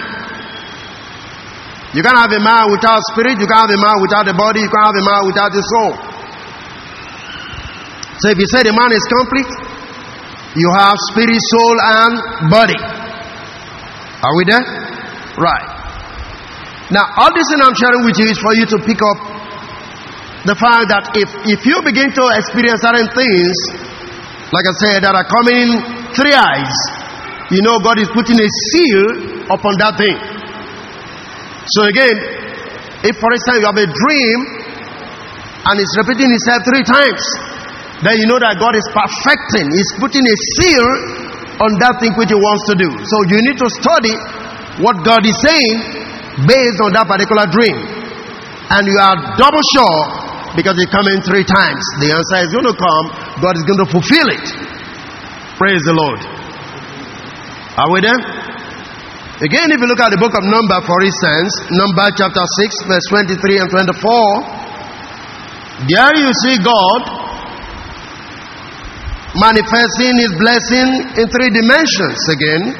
[1.99, 4.63] You can't have a man without spirit, you can't have a man without the body,
[4.63, 5.93] you can't have a man without the soul.
[8.23, 9.51] So if you say the man is complete,
[10.55, 12.15] you have spirit, soul, and
[12.47, 12.79] body.
[14.23, 14.63] Are we there?
[15.35, 15.80] Right.
[16.91, 19.19] Now, all this thing I'm sharing with you is for you to pick up
[20.43, 23.55] the fact that if, if you begin to experience certain things,
[24.51, 25.71] like I said, that are coming in
[26.19, 26.75] three eyes,
[27.55, 29.07] you know God is putting a seal
[29.55, 30.19] upon that thing.
[31.79, 32.17] So again,
[33.07, 34.39] if for instance you have a dream
[35.71, 37.23] and it's repeating itself three times,
[38.03, 40.87] then you know that God is perfecting, He's putting a seal
[41.63, 42.91] on that thing which He wants to do.
[42.99, 44.15] So you need to study
[44.83, 46.00] what God is saying
[46.47, 47.77] based on that particular dream.
[48.71, 49.99] And you are double sure
[50.55, 51.83] because it's coming three times.
[51.99, 53.05] The answer is going to come,
[53.43, 54.47] God is going to fulfill it.
[55.59, 56.21] Praise the Lord.
[57.81, 58.21] Are we there?
[59.41, 63.01] Again, if you look at the book of Number, for instance, Number chapter 6, verse
[63.09, 67.01] 23 and 24, there you see God
[69.41, 72.77] manifesting his blessing in three dimensions again.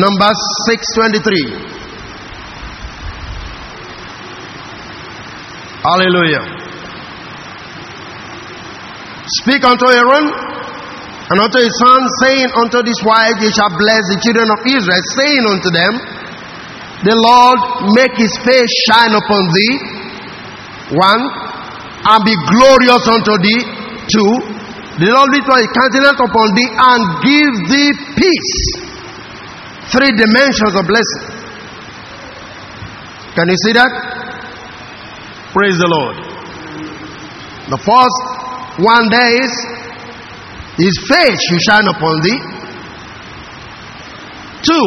[0.00, 0.32] Number
[0.72, 1.75] 623.
[5.86, 6.42] Hallelujah.
[9.42, 10.26] Speak unto Aaron
[11.30, 15.02] and unto his son, saying unto this wife, Ye shall bless the children of Israel,
[15.14, 15.92] saying unto them,
[17.06, 17.60] The Lord
[17.94, 19.74] make his face shine upon thee,
[20.98, 21.22] one,
[22.02, 23.62] and be glorious unto thee,
[24.10, 24.32] two,
[24.98, 28.54] the Lord lift up his countenance upon thee and give thee peace.
[29.92, 31.22] Three dimensions of blessing.
[33.38, 34.15] Can you see that?
[35.56, 36.16] Praise the Lord.
[37.72, 38.20] The first
[38.84, 39.52] one there is
[40.76, 42.40] His face should shine upon thee.
[44.68, 44.86] Two,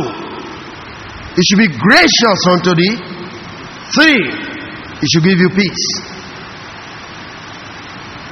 [1.34, 2.96] He should be gracious unto thee.
[3.98, 4.22] Three,
[5.02, 5.86] He should give you peace.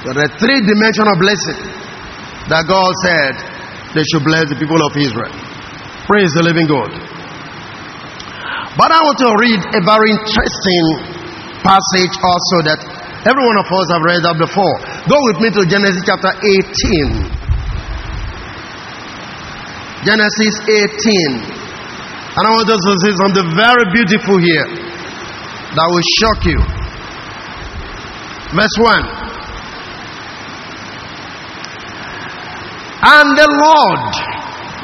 [0.06, 1.58] There are three dimensional blessing.
[2.54, 3.34] that God said
[3.98, 5.34] they should bless the people of Israel.
[6.06, 6.94] Praise the living God.
[8.78, 11.17] But I want to read a very interesting
[11.64, 12.80] passage also that
[13.26, 14.74] every one of us have read that before.
[15.10, 17.28] Go with me to Genesis chapter 18.
[20.06, 21.58] Genesis 18.
[22.38, 24.66] And I want us to see something very beautiful here
[25.74, 26.60] that will shock you.
[28.54, 29.18] Verse 1.
[32.98, 34.02] And the Lord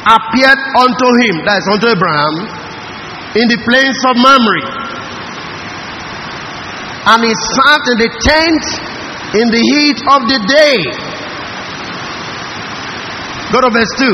[0.06, 2.34] appeared unto him, that is unto Abraham,
[3.34, 4.84] in the plains of Mamre.
[7.05, 8.64] And he sat in the tent
[9.37, 10.79] in the heat of the day.
[13.53, 14.09] Go to verse 2.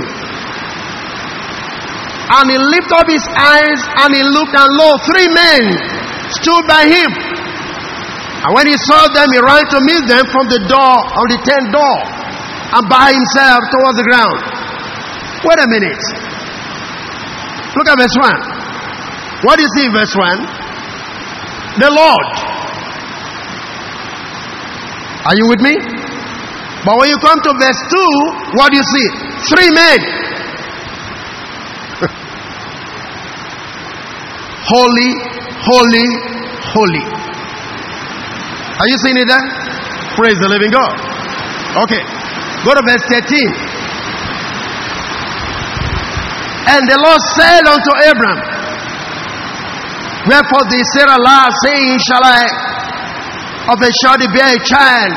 [2.31, 5.63] And he lifted up his eyes and he looked, and lo, three men
[6.31, 7.11] stood by him.
[8.43, 11.39] And when he saw them, he ran to meet them from the door of the
[11.43, 11.99] tent door
[12.75, 14.39] and by himself towards the ground.
[15.43, 16.03] Wait a minute.
[17.77, 19.47] Look at verse 1.
[19.47, 21.83] What you see in verse 1?
[21.83, 22.50] The Lord.
[25.21, 25.75] Are you with me?
[26.81, 29.07] But when you come to verse 2, what do you see?
[29.53, 30.01] Three men.
[34.73, 35.13] holy,
[35.61, 36.09] holy,
[36.73, 37.05] holy.
[38.81, 39.45] Are you seeing it there?
[40.17, 40.97] Praise the living God.
[41.85, 42.01] Okay.
[42.65, 43.21] Go to verse 13.
[46.73, 48.41] And the Lord said unto Abram,
[50.33, 52.70] Wherefore did Sarah lie, saying, Shall I
[53.69, 55.13] of a surety bear a child,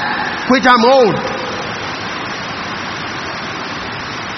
[0.52, 1.16] which I'm old?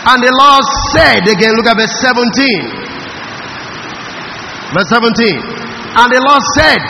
[0.06, 2.86] And the Lord said again, look at verse 17.
[4.76, 5.98] Verse 17.
[5.98, 6.84] And the Lord said,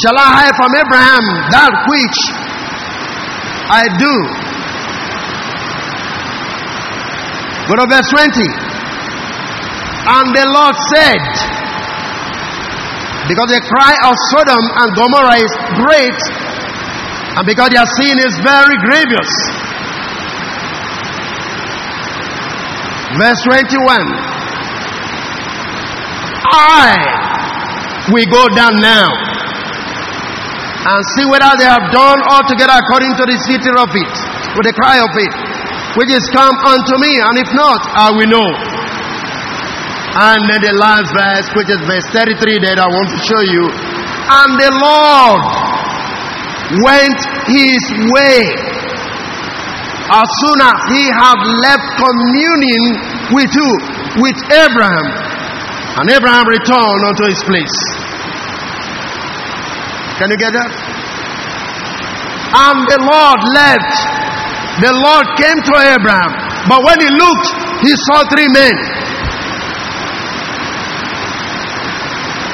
[0.00, 2.18] Shall I hide from Abraham that which
[3.70, 4.14] I do.
[7.70, 8.34] Go to verse 20.
[10.10, 11.22] And the Lord said,
[13.28, 16.18] because the cry of Sodom and Gomorrah is great,
[17.36, 19.30] and because their sin is very grievous.
[23.18, 24.30] Verse 21.
[26.50, 26.94] I
[28.10, 29.10] will go down now
[30.80, 34.14] and see whether they have done altogether according to the city of it,
[34.56, 35.34] with the cry of it,
[36.00, 38.69] which is come unto me, and if not, I will know.
[40.10, 43.64] And then the last verse, which is verse 33, that I want to show you.
[44.26, 45.42] And the Lord
[46.82, 48.42] went his way
[50.10, 52.82] as soon as he had left communing
[53.38, 53.70] with who?
[54.18, 55.06] With Abraham.
[56.02, 57.76] And Abraham returned unto his place.
[60.18, 60.70] Can you get that?
[62.50, 63.94] And the Lord left.
[64.82, 66.30] The Lord came to Abraham.
[66.66, 67.48] But when he looked,
[67.86, 68.74] he saw three men.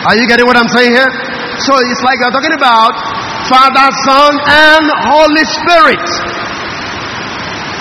[0.07, 1.11] Are you getting what I'm saying here?
[1.67, 2.95] So it's like I'm talking about
[3.51, 6.07] Father, Son, and Holy Spirit.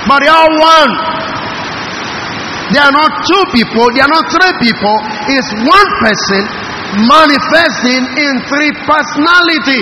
[0.09, 0.91] But they are one.
[2.73, 4.95] They are not two people, they are not three people.
[5.37, 6.41] It's one person
[7.05, 9.81] manifesting in three personality.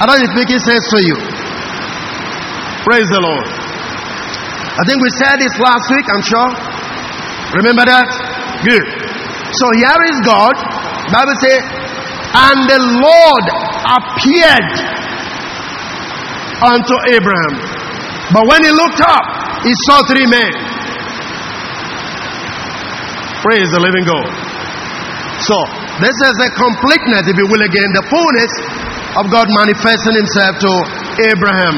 [0.00, 1.16] I don't know if making to you.
[2.88, 3.44] Praise the Lord.
[3.44, 6.48] I think we said this last week, I'm sure.
[7.60, 8.08] Remember that?
[8.64, 8.99] Good.
[9.58, 10.54] So here is God.
[11.10, 11.56] Bible say,
[12.30, 13.44] and the Lord
[13.98, 14.70] appeared
[16.62, 17.54] unto Abraham.
[18.30, 19.24] But when he looked up,
[19.66, 20.52] he saw three men.
[23.42, 24.28] Praise the living God.
[25.48, 25.56] So,
[26.04, 28.52] this is a completeness, if you will, again, the fullness
[29.16, 30.72] of God manifesting Himself to
[31.32, 31.74] Abraham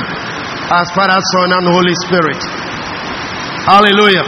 [0.74, 2.40] as Father, Son, and Holy Spirit.
[3.70, 4.26] Hallelujah.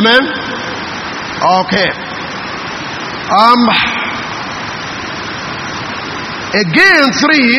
[0.00, 0.37] Amen.
[1.38, 1.88] Okay.
[3.30, 3.62] Um.
[6.48, 7.52] Again, three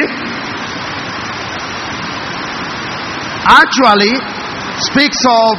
[3.48, 4.14] actually
[4.92, 5.54] speaks of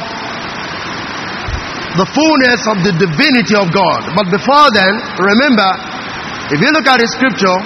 [1.97, 3.99] the fullness of the divinity of God.
[4.15, 5.69] But before then, remember,
[6.53, 7.57] if you look at the scripture,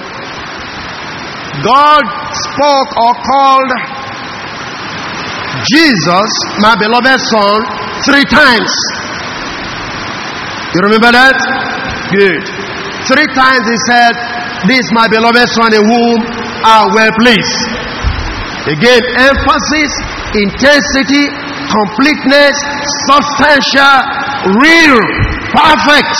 [1.62, 3.70] God spoke or called
[5.66, 6.30] Jesus,
[6.62, 7.58] my beloved son,
[8.06, 8.70] three times.
[10.76, 11.32] You remember that?
[12.12, 12.44] Good.
[13.08, 14.12] Three times he said,
[14.68, 16.16] This my beloved son in whom
[16.68, 17.56] I well pleased.
[18.76, 19.88] Again, emphasis,
[20.36, 21.32] intensity,
[21.72, 22.52] completeness,
[23.08, 23.96] substantial,
[24.60, 25.00] real,
[25.56, 26.12] perfect.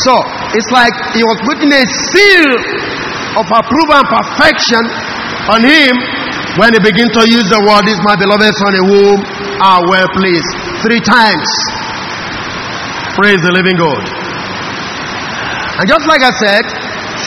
[0.00, 0.16] So
[0.56, 2.56] it's like he was putting a seal
[3.36, 4.80] of approval and perfection
[5.52, 5.92] on him
[6.56, 9.16] when he began to use the word, this my beloved son in whom
[9.60, 10.61] are well pleased.
[10.82, 11.46] Three times.
[13.14, 14.02] Praise the living God.
[15.78, 16.66] And just like I said,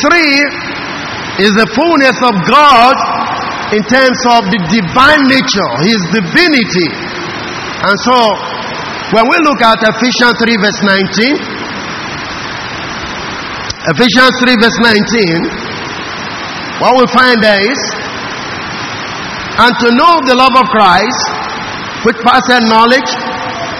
[0.03, 0.35] three
[1.39, 2.95] is the fullness of God
[3.73, 6.89] in terms of the divine nature, his divinity.
[7.79, 8.17] And so,
[9.15, 11.39] when we look at Ephesians 3, verse 19,
[13.95, 17.79] Ephesians 3, verse 19, what we find there is
[19.55, 21.23] and to know the love of Christ,
[22.03, 23.07] which passes knowledge,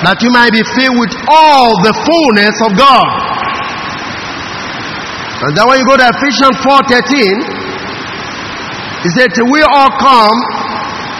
[0.04, 3.08] that you might be filled with all the fullness of God.
[5.46, 7.64] And then when you go to Ephesians 4:13,
[9.06, 10.38] he said, we all come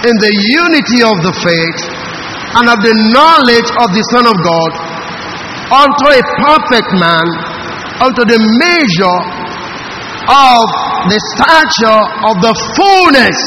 [0.04, 1.80] in the unity of the faith
[2.58, 4.72] and of the knowledge of the Son of God
[5.70, 7.26] unto a perfect man,
[8.02, 9.20] unto the measure
[10.26, 10.64] of
[11.10, 13.38] the stature of the fullness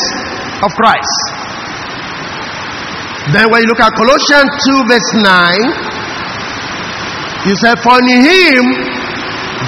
[0.63, 1.38] of Christ.
[3.33, 5.99] Then when you look at Colossians 2 verse 9,
[7.45, 8.65] you said, For in him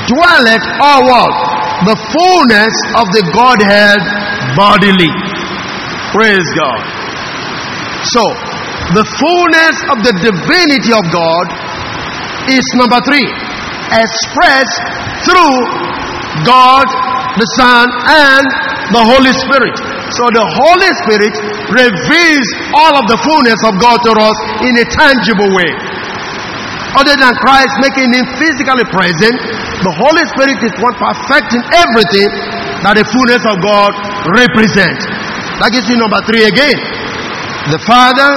[0.09, 1.33] dwelleth all what?
[1.85, 4.01] The fullness of the Godhead
[4.57, 5.13] bodily.
[6.13, 6.81] Praise God.
[8.17, 8.25] So,
[8.97, 11.45] the fullness of the divinity of God
[12.49, 13.29] is number three,
[13.93, 14.83] expressed
[15.29, 15.57] through
[16.49, 16.89] God,
[17.37, 18.45] the Son, and
[18.97, 19.90] the Holy Spirit.
[20.19, 21.35] So the Holy Spirit
[21.71, 24.37] reveals all of the fullness of God to us
[24.67, 25.71] in a tangible way.
[26.99, 29.37] Other than Christ making him physically present,
[29.87, 32.31] the Holy Spirit is what perfecting everything
[32.83, 33.91] that the fullness of God
[34.35, 35.07] represents.
[35.63, 36.79] That gives you number three again.
[37.71, 38.31] The Father,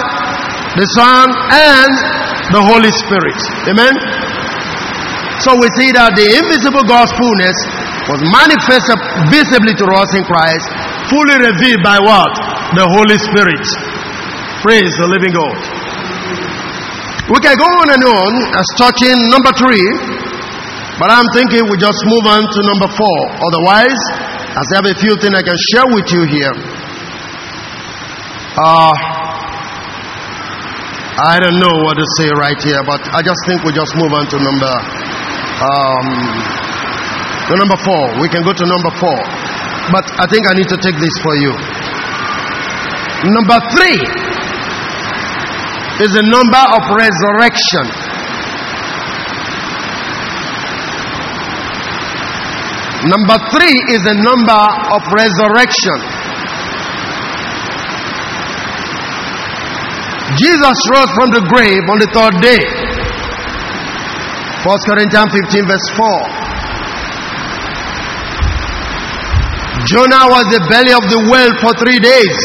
[0.77, 1.91] the Son, and
[2.53, 3.39] the Holy Spirit.
[3.73, 3.93] Amen?
[5.41, 7.57] So we see that the invisible God's fullness
[8.05, 8.99] was manifested
[9.33, 12.31] visibly to us in Christ fully revealed by what?
[12.77, 13.63] The Holy Spirit.
[14.63, 15.57] Praise the living God.
[17.31, 19.87] We can go on and on as touching number three,
[20.99, 23.17] but I'm thinking we just move on to number four.
[23.47, 23.99] Otherwise,
[24.53, 26.53] I have a few things I can share with you here.
[28.53, 28.93] Uh,
[31.13, 34.13] I don't know what to say right here, but I just think we just move
[34.13, 34.73] on to number
[35.63, 36.07] um,
[37.49, 38.03] to number four.
[38.21, 39.42] We can go to number four.
[39.91, 41.51] But I think I need to take this for you.
[43.35, 43.99] Number three
[46.03, 47.85] is the number of resurrection.
[53.11, 54.63] Number three is the number
[54.95, 55.97] of resurrection.
[60.39, 62.63] Jesus rose from the grave on the third day.
[64.63, 66.42] 1 Corinthians 15, verse 4.
[69.91, 72.39] Jonah was the belly of the whale for three days.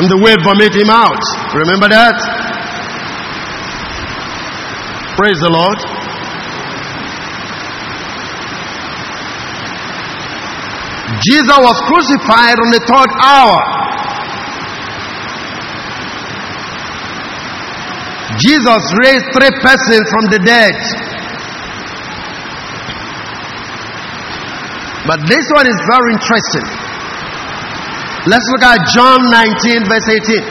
[0.00, 1.22] And the whale vomited him out.
[1.54, 2.16] Remember that?
[5.14, 5.78] Praise the Lord.
[11.20, 13.58] Jesus was crucified on the third hour.
[18.40, 21.09] Jesus raised three persons from the dead.
[25.06, 26.66] But this one is very interesting.
[28.28, 30.44] Let's look at John 19, verse 18.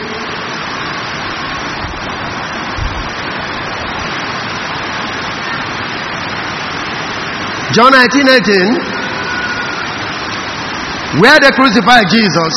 [7.77, 12.53] John 19, 18, where they crucified Jesus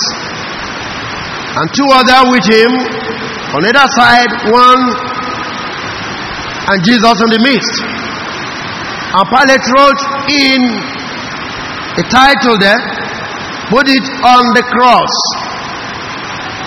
[1.60, 2.72] and two other with him
[3.52, 4.80] on either side, one
[6.72, 7.84] and Jesus in the midst.
[9.12, 10.00] And Pilate wrote
[10.32, 11.01] in
[12.00, 12.80] a title there,
[13.68, 15.14] put it on the cross.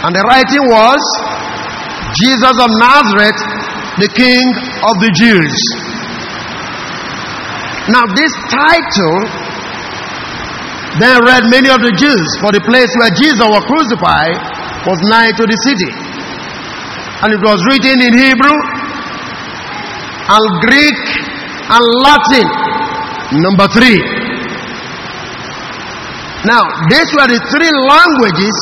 [0.05, 1.01] And the writing was
[2.13, 3.39] Jesus of Nazareth,
[3.97, 4.43] the King
[4.85, 5.55] of the Jews.
[7.89, 9.17] Now, this title
[11.01, 14.37] then read many of the Jews, for the place where Jesus was crucified
[14.87, 15.91] was nigh to the city.
[17.25, 18.57] And it was written in Hebrew
[20.29, 20.99] and Greek
[21.67, 22.47] and Latin.
[23.41, 24.14] Number three.
[26.45, 26.61] Now,
[26.93, 28.57] these were the three languages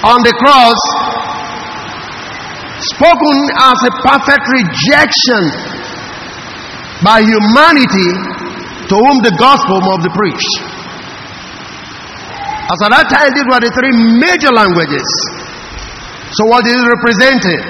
[0.00, 0.80] on the cross
[2.88, 3.36] spoken
[3.68, 5.42] as a perfect rejection
[7.04, 8.10] by humanity
[8.88, 10.54] to whom the gospel must be preached.
[12.64, 13.92] As at that time, these were the three
[14.24, 15.04] major languages.
[16.32, 17.60] So, what is represented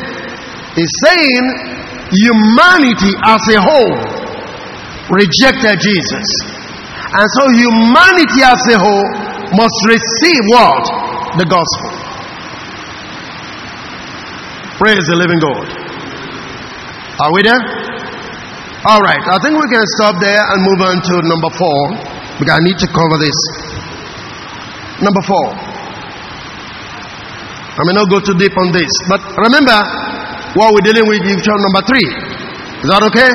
[0.79, 1.43] is saying
[2.15, 3.95] humanity as a whole
[5.11, 6.54] rejected Jesus.
[7.15, 9.07] And so humanity as a whole
[9.55, 10.83] must receive what?
[11.39, 11.91] The gospel.
[14.83, 15.67] Praise the living God.
[17.23, 17.63] Are we there?
[18.91, 19.23] All right.
[19.23, 21.81] I think we can stop there and move on to number four
[22.43, 23.39] because I need to cover this.
[24.99, 25.47] Number four.
[27.75, 29.79] I may not go too deep on this, but remember
[30.59, 32.09] what we're dealing with in chapter number three.
[32.83, 33.31] Is that okay?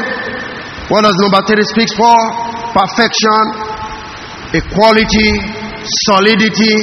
[0.91, 2.15] What does number three speak for?
[2.75, 3.68] Perfection,
[4.53, 5.31] equality,
[6.09, 6.75] solidity,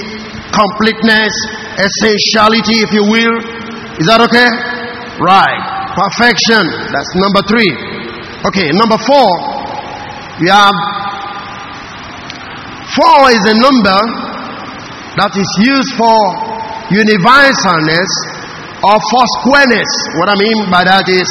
[0.55, 1.33] completeness,
[1.77, 3.35] essentiality, if you will.
[3.99, 4.49] Is that okay?
[5.19, 5.63] Right.
[5.97, 6.63] Perfection.
[6.93, 7.71] That's number three.
[8.47, 9.29] Okay, number four.
[10.39, 10.77] We have
[12.93, 14.01] four is a number
[15.17, 16.19] that is used for
[16.93, 18.11] universalness
[18.85, 19.91] or for squareness.
[20.21, 21.25] What I mean by that is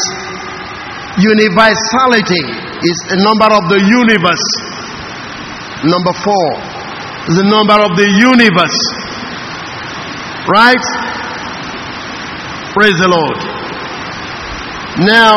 [1.21, 2.43] universality
[2.81, 4.74] is a number of the universe.
[5.83, 6.47] Number four
[7.27, 8.79] is the number of the universe.
[10.47, 10.85] Right?
[12.71, 13.39] Praise the Lord.
[15.03, 15.35] Now,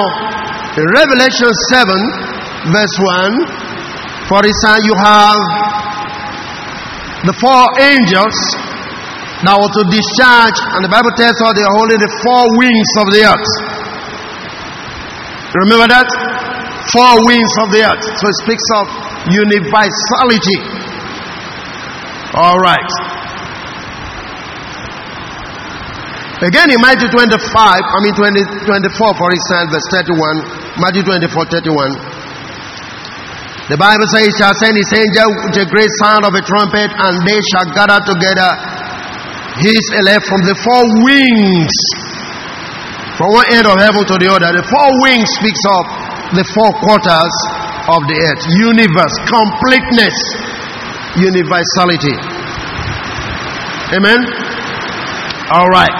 [0.78, 5.38] in Revelation 7, verse 1, for instance, you have
[7.26, 8.36] the four angels
[9.42, 12.90] that were to discharge, and the Bible tells us they are holding the four wings
[13.02, 13.50] of the earth.
[15.66, 16.06] Remember that?
[16.88, 18.04] Four wings of the earth.
[18.16, 18.84] So it speaks of
[19.28, 20.58] universality.
[22.32, 22.90] All right.
[26.38, 32.08] Again in Matthew 25, I mean 20, 24 for instance, verse 31, Matthew 24, 31.
[33.68, 36.88] The Bible says, He shall send His angel with a great sound of a trumpet,
[36.88, 38.48] and they shall gather together
[39.60, 41.76] His elect from the four wings,
[43.20, 44.56] from one end of heaven to the other.
[44.56, 47.34] The four wings speaks of the four quarters
[47.88, 50.16] of the earth, universe, completeness,
[51.16, 52.16] universality.
[53.96, 54.20] Amen.
[55.56, 55.96] All right.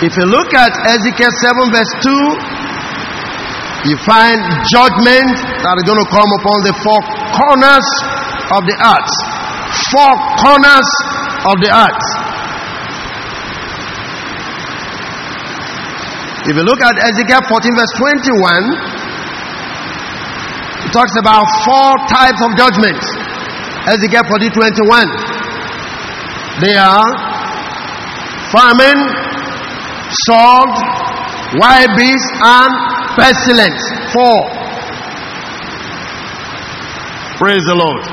[0.00, 4.40] If you look at Ezekiel 7, verse 2, you find
[4.72, 5.28] judgment
[5.60, 7.00] that is going to come upon the four
[7.36, 7.86] corners
[8.48, 9.12] of the earth.
[9.92, 10.88] Four corners
[11.52, 12.04] of the earth.
[16.48, 18.93] If you look at Ezekiel 14, verse 21,
[20.84, 23.04] it talks about four types of judgments.
[23.88, 25.08] Ezekiel 40, 21.
[26.60, 27.08] They are
[28.52, 29.00] famine,
[30.28, 30.72] sword,
[31.58, 32.70] wild beast, and
[33.18, 33.82] pestilence.
[34.12, 34.38] Four.
[37.40, 38.04] Praise the Lord.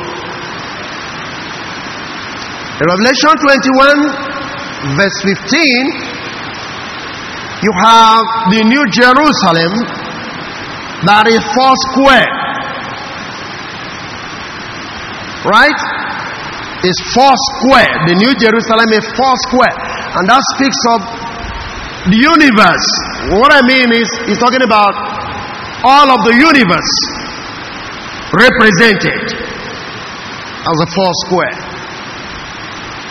[2.81, 6.11] In Revelation 21, verse 15,
[7.61, 9.71] you have the New Jerusalem
[11.05, 12.40] that is four square.
[15.45, 15.79] Right?
[16.85, 17.93] It's four square.
[18.09, 19.75] The New Jerusalem is four square.
[20.17, 20.99] And that speaks of
[22.09, 22.87] the universe.
[23.37, 24.93] What I mean is, he's talking about
[25.85, 26.93] all of the universe
[28.33, 29.21] represented
[30.61, 31.57] as a four square.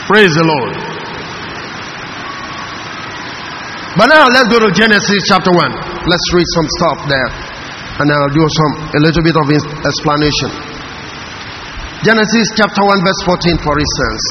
[0.06, 0.74] Praise the Lord.
[3.98, 6.06] But now let's go to Genesis chapter 1.
[6.06, 7.30] Let's read some stuff there.
[7.98, 10.79] And I'll do some a little bit of explanation.
[12.01, 14.24] Genesis chapter 1, verse 14, for instance.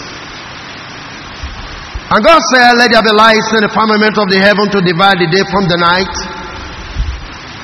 [2.10, 5.22] And God said, Let there be lights in the firmament of the heaven to divide
[5.22, 6.16] the day from the night.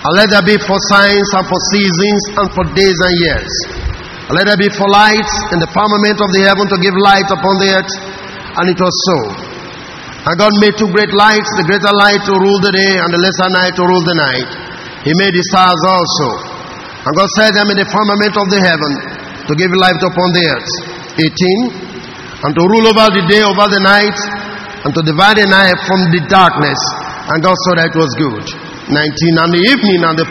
[0.06, 3.54] And let there be for signs and for seasons and for days and years.
[4.30, 7.26] And let there be for lights in the firmament of the heaven to give light
[7.26, 7.94] upon the earth.
[8.62, 9.18] And it was so.
[10.30, 13.22] And God made two great lights, the greater light to rule the day and the
[13.26, 14.50] lesser night to rule the night.
[15.02, 16.30] He made the stars also.
[16.94, 19.15] And God set them in the firmament of the heaven
[19.48, 20.72] to give light upon the earth.
[21.22, 21.96] 18
[22.46, 24.18] and to rule over the day, over the night,
[24.86, 26.78] and to divide the night from the darkness.
[27.32, 28.46] And God saw that it was good.
[28.92, 28.94] 19.
[28.94, 30.28] And the evening and the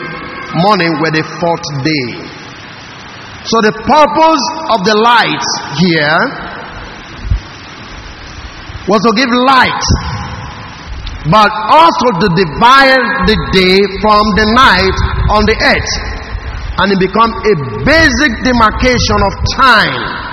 [0.62, 2.08] morning were the fourth day.
[3.50, 5.44] So the purpose of the light
[5.82, 6.18] here
[8.86, 9.84] was to give light,
[11.34, 14.96] but also to divide the day from the night
[15.34, 15.92] on the earth.
[16.74, 17.54] And it becomes a
[17.86, 20.24] basic demarcation of time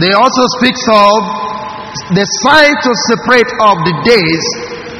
[0.00, 1.20] They also speaks of
[2.16, 4.44] the sign to separate of the days,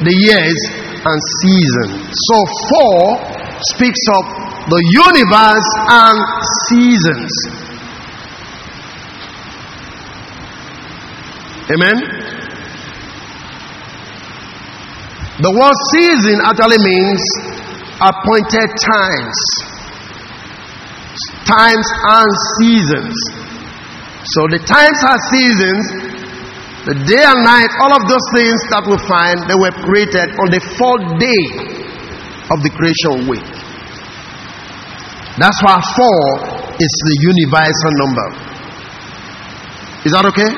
[0.05, 0.59] the years,
[1.01, 2.13] and seasons.
[2.13, 2.37] So
[2.69, 3.17] four
[3.73, 4.23] speaks of
[4.69, 6.17] the universe and
[6.69, 7.33] seasons.
[11.73, 12.22] Amen.
[15.43, 17.19] The word season actually means
[17.99, 19.37] appointed times.
[21.43, 22.31] times and
[22.63, 23.11] seasons.
[24.23, 25.83] So the times are seasons,
[26.87, 30.47] the day and night, all of those things that we find, they were created on
[30.47, 31.43] the fourth day
[32.47, 33.43] of the creation week.
[35.35, 36.23] That's why four
[36.79, 38.27] is the universal number.
[40.07, 40.51] Is that okay?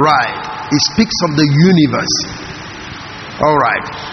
[0.00, 0.36] Right.
[0.72, 2.16] It speaks of the universe.
[3.44, 4.11] All right.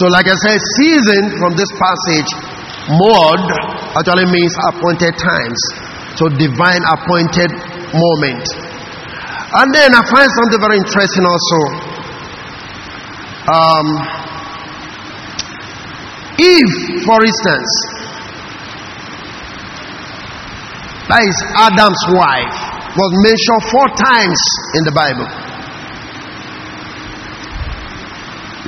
[0.00, 2.30] So, like I said, season from this passage,
[2.96, 3.44] mo'ed
[3.92, 5.60] actually means appointed times.
[6.16, 7.50] So, divine appointed
[7.92, 8.44] moment.
[9.52, 11.60] And then I find something very interesting also.
[13.52, 13.86] Um,
[16.40, 17.70] Eve, for instance,
[21.12, 21.36] that is
[21.68, 22.56] Adam's wife,
[22.96, 24.40] was mentioned four times
[24.80, 25.41] in the Bible.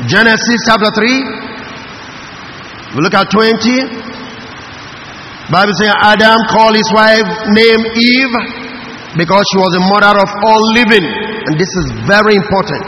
[0.04, 2.92] Genesis chapter 3.
[2.92, 3.56] We look at 20.
[5.48, 7.24] Bible says Adam called his wife
[7.56, 8.36] name Eve
[9.16, 11.08] because she was the mother of all living.
[11.48, 12.84] And this is very important.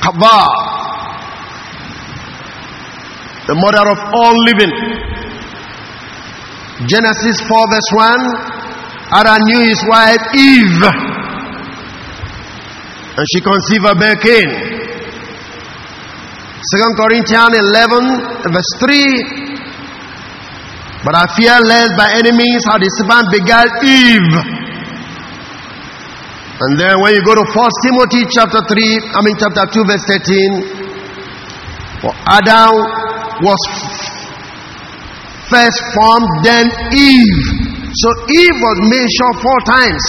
[0.00, 0.48] Kaba,
[3.44, 4.72] the mother of all living.
[6.88, 8.16] Genesis 4 verse 1.
[9.12, 10.84] Adam knew his wife Eve.
[13.16, 14.75] And she conceived a bear Cain.
[16.66, 19.46] Second Corinthians 11 verse 3.
[21.06, 24.34] But I fear lest by enemies how the serpent begat Eve.
[26.58, 27.54] And then when you go to 1
[27.86, 32.74] Timothy chapter 3, I mean chapter 2 verse 13, for Adam
[33.46, 33.62] was
[35.46, 37.42] first formed, then Eve.
[37.94, 40.02] So Eve was mentioned four times.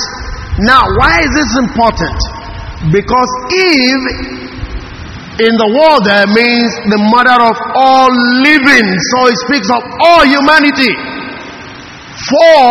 [0.66, 2.18] Now, why is this important?
[2.90, 4.47] Because Eve
[5.38, 8.10] in the world there means the mother of all
[8.42, 8.88] living.
[9.14, 10.94] So it speaks of all humanity.
[12.18, 12.66] Four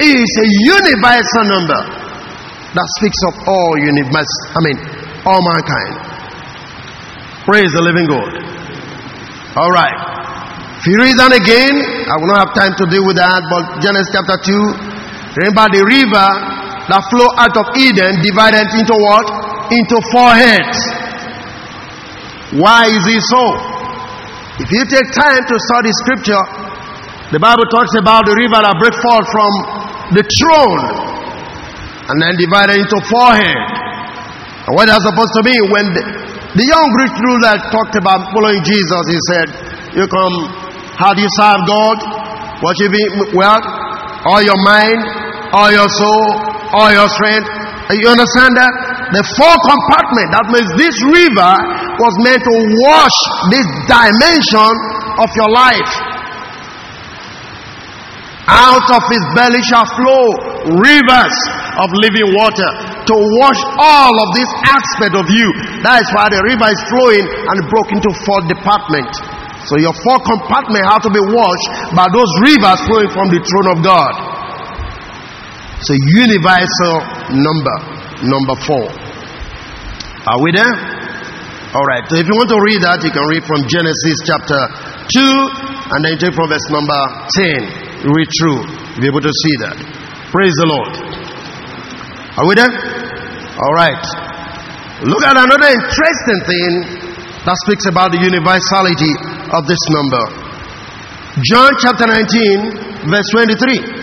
[0.00, 0.48] is a
[0.80, 1.80] universal number
[2.72, 4.78] that speaks of all universe, I mean,
[5.28, 5.92] all mankind.
[7.44, 8.30] Praise the living God.
[9.60, 9.98] All right.
[10.80, 11.74] If you read that again,
[12.08, 15.84] I will not have time to deal with that, but Genesis chapter 2, remember the
[15.84, 16.28] river
[16.88, 19.28] that flow out of Eden divided into what?
[19.68, 20.99] Into four heads.
[22.58, 23.44] Why is it so?
[24.58, 26.44] If you take time to study scripture,
[27.30, 29.52] the Bible talks about the river that breaks forth from
[30.18, 30.82] the throne
[32.10, 33.70] and then divided into four heads.
[34.66, 36.02] And what that's supposed to mean when the,
[36.58, 39.46] the young rich ruler talked about following Jesus, he said,
[39.94, 40.34] You come,
[40.98, 41.96] how do you serve God?
[42.66, 43.62] What you Him well,
[44.26, 44.98] all your mind,
[45.54, 46.26] all your soul,
[46.74, 47.46] all your strength.
[47.94, 48.89] You understand that?
[49.10, 51.52] The four compartment, that means this river
[51.98, 52.54] was meant to
[52.86, 53.16] wash
[53.50, 54.70] this dimension
[55.18, 55.92] of your life.
[58.50, 60.24] Out of his belly shall flow
[60.78, 61.36] rivers
[61.82, 62.70] of living water
[63.10, 65.46] to wash all of this aspect of you.
[65.82, 69.18] That is why the river is flowing and broke into four departments.
[69.66, 73.68] So your four compartments have to be washed by those rivers flowing from the throne
[73.74, 74.12] of God.
[75.82, 75.92] So
[76.22, 76.94] universal
[77.34, 77.76] number,
[78.22, 78.99] number four.
[80.28, 80.74] Are we there?
[81.72, 82.04] All right.
[82.10, 84.60] So if you want to read that, you can read from Genesis chapter
[85.16, 87.00] 2 and then take from verse number
[87.40, 88.60] 10 read through,
[88.96, 89.76] You'll be able to see that.
[90.32, 90.92] Praise the Lord.
[92.36, 92.72] Are we there?
[93.60, 94.04] All right.
[95.04, 96.70] Look at another interesting thing
[97.44, 99.12] that speaks about the universality
[99.56, 100.24] of this number.
[101.48, 103.99] John chapter 19, verse 23.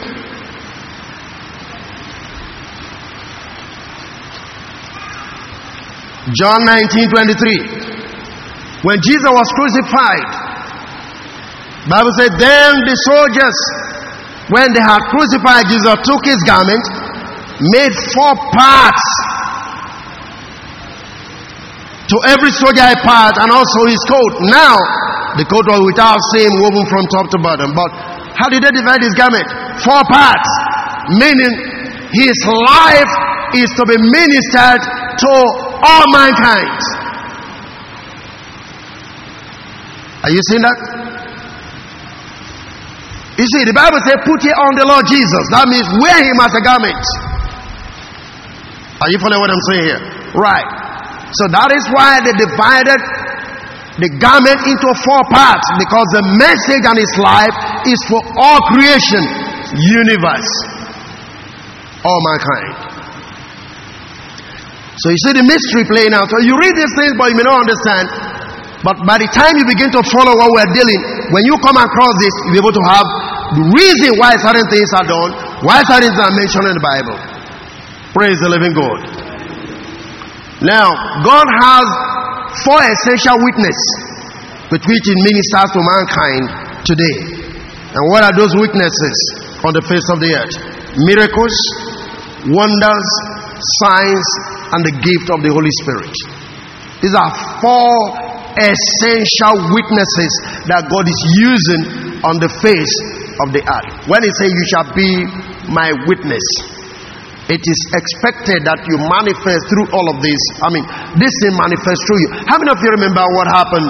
[6.36, 8.84] John 19 23.
[8.84, 10.28] When Jesus was crucified,
[11.88, 13.58] Bible said, Then the soldiers
[14.48, 16.80] when they had crucified Jesus, took his garment,
[17.76, 19.06] made four parts.
[22.08, 24.34] To every soldier a part, and also his coat.
[24.48, 24.80] Now,
[25.36, 27.76] the coat was without seam, woven from top to bottom.
[27.76, 27.92] But
[28.40, 29.44] how did they divide his garment?
[29.84, 30.50] Four parts.
[31.20, 31.52] Meaning,
[32.16, 33.12] his life
[33.60, 35.34] is to be ministered to
[35.84, 36.80] all mankind.
[40.24, 40.80] Are you seeing that?
[43.38, 45.44] You see, the Bible says, put it on the Lord Jesus.
[45.54, 47.04] That means wear him as a garment.
[48.98, 50.02] Are you following what I'm saying here?
[50.34, 50.70] Right.
[51.38, 52.98] So that is why they divided
[54.02, 57.56] the garment into four parts because the message and his life
[57.86, 59.22] is for all creation,
[59.78, 60.50] universe,
[62.02, 62.87] all mankind.
[64.98, 66.26] So you see the mystery playing out.
[66.26, 68.06] So you read these things, but you may not understand.
[68.82, 71.02] But by the time you begin to follow what we're dealing,
[71.34, 73.06] when you come across this, you'll be able to have
[73.58, 75.30] the reason why certain things are done,
[75.66, 77.18] why certain things are mentioned in the Bible.
[78.14, 79.00] Praise the living God.
[80.66, 80.90] Now,
[81.22, 81.86] God has
[82.66, 83.90] four essential witnesses
[84.74, 86.44] with which He ministers to mankind
[86.90, 87.18] today.
[87.94, 89.18] And what are those witnesses
[89.62, 90.54] on the face of the earth?
[91.06, 91.54] Miracles,
[92.50, 93.08] wonders,
[93.82, 94.26] signs,
[94.74, 96.14] and the gift of the Holy Spirit.
[97.00, 97.94] These are four
[98.58, 100.32] essential witnesses
[100.66, 101.82] that God is using
[102.26, 102.96] on the face
[103.46, 103.90] of the earth.
[104.10, 105.10] When He says, You shall be
[105.70, 106.42] my witness,
[107.48, 110.42] it is expected that you manifest through all of this.
[110.60, 110.84] I mean,
[111.16, 112.30] this thing manifests through you.
[112.44, 113.88] How many of you remember what happened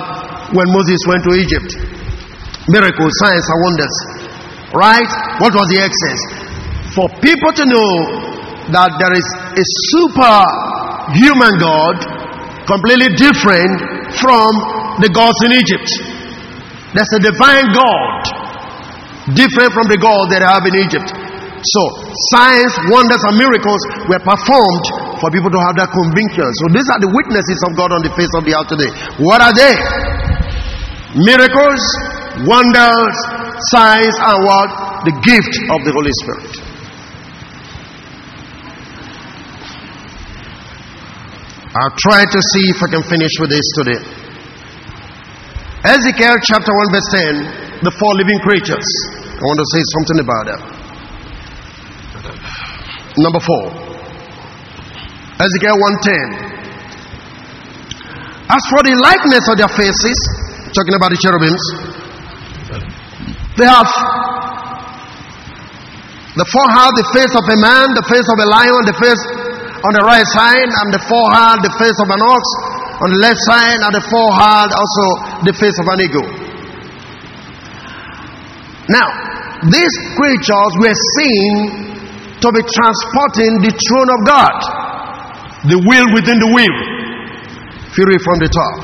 [0.53, 1.69] when Moses went to Egypt?
[2.69, 3.95] Miracles, signs, and wonders.
[4.77, 5.11] Right?
[5.41, 6.19] What was the excess?
[6.93, 7.89] For people to know
[8.73, 9.65] that there is a
[9.95, 11.95] superhuman God,
[12.67, 13.75] completely different
[14.19, 14.49] from
[14.99, 15.87] the gods in Egypt.
[16.91, 18.21] There's a divine God,
[19.35, 21.09] different from the God that they have in Egypt.
[21.57, 21.81] So,
[22.31, 24.85] signs, wonders, and miracles were performed
[25.19, 26.45] for people to have that conviction.
[26.45, 28.91] So, these are the witnesses of God on the face of the earth today.
[29.19, 29.73] What are they?
[31.17, 31.81] Miracles,
[32.45, 33.15] wonders,
[33.73, 34.69] signs, and what?
[35.07, 36.66] The gift of the Holy Spirit.
[41.77, 44.01] I'll try to see if I can finish with this today.
[45.85, 48.87] Ezekiel chapter 1, verse 10, the four living creatures.
[49.37, 50.61] I want to say something about that.
[53.21, 53.65] Number four.
[55.37, 56.49] Ezekiel 1:10.
[58.49, 60.17] As for the likeness of their faces,
[60.73, 61.61] talking about the cherubims,
[63.53, 63.85] they have
[66.41, 69.21] the four have the face of a man, the face of a lion, the face
[69.85, 72.43] on the right side, and the forehead, the face of an ox.
[72.97, 75.05] On the left side, and the forehead, also
[75.45, 76.27] the face of an eagle.
[78.89, 79.07] Now,
[79.69, 81.53] these creatures were seen
[82.41, 84.55] to be transporting the throne of God,
[85.69, 86.75] the wheel within the wheel.
[87.89, 88.75] If you read from the top,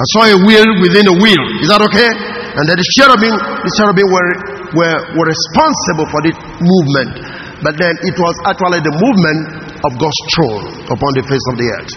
[0.00, 1.42] I saw a wheel within a wheel.
[1.60, 2.08] Is that okay?
[2.56, 4.32] And then the cherubim, the cherubim were,
[4.72, 6.32] were, were responsible for the
[6.64, 7.12] movement.
[7.60, 11.68] But then it was actually the movement of God's throne upon the face of the
[11.80, 11.92] earth.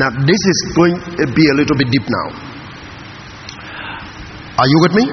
[0.00, 2.28] Now, this is going to be a little bit deep now.
[4.56, 5.04] Are you with me?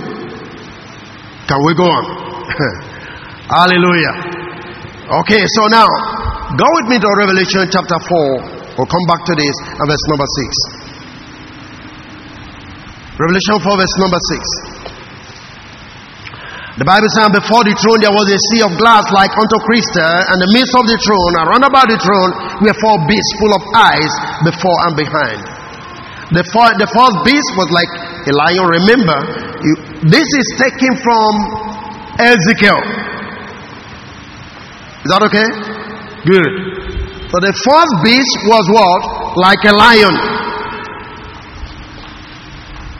[1.48, 2.04] Can we go on?
[3.60, 4.14] Hallelujah.
[5.26, 5.88] Okay, so now
[6.56, 8.78] go with me to Revelation chapter 4.
[8.78, 10.80] We'll come back to this and verse number 6.
[13.20, 14.69] Revelation 4, verse number 6.
[16.80, 20.00] The Bible says, before the throne there was a sea of glass like unto crystal,
[20.00, 20.32] eh?
[20.32, 22.32] and the midst of the throne, and round about the throne,
[22.64, 24.12] were four beasts full of eyes
[24.48, 25.40] before and behind.
[26.32, 27.92] The, four, the first beast was like
[28.32, 28.64] a lion.
[28.64, 29.18] Remember,
[29.60, 29.74] you,
[30.08, 31.32] this is taken from
[32.16, 32.80] Ezekiel.
[35.04, 35.50] Is that okay?
[36.32, 36.52] Good.
[37.28, 39.02] So the first beast was what?
[39.36, 40.16] Like a lion.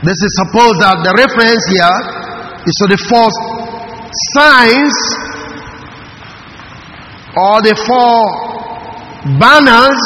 [0.04, 1.96] This is supposed that the reference here
[2.60, 3.59] is to the first
[4.34, 4.94] signs
[7.36, 8.16] or the four
[9.38, 10.00] banners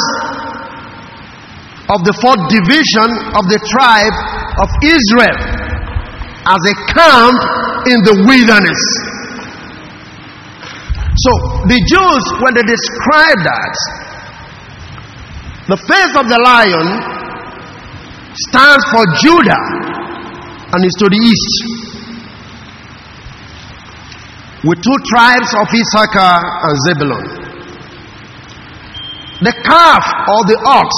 [1.89, 4.15] of the fourth division of the tribe
[4.61, 5.37] of Israel
[6.45, 7.39] as a camp
[7.89, 8.81] in the wilderness.
[11.15, 11.31] So
[11.69, 13.75] the Jews, when they describe that,
[15.69, 16.87] the face of the lion
[18.35, 19.65] stands for Judah
[20.73, 21.84] and is to the east
[24.65, 27.25] with two tribes of Issachar and uh, Zebulun.
[29.45, 30.89] The calf or the ox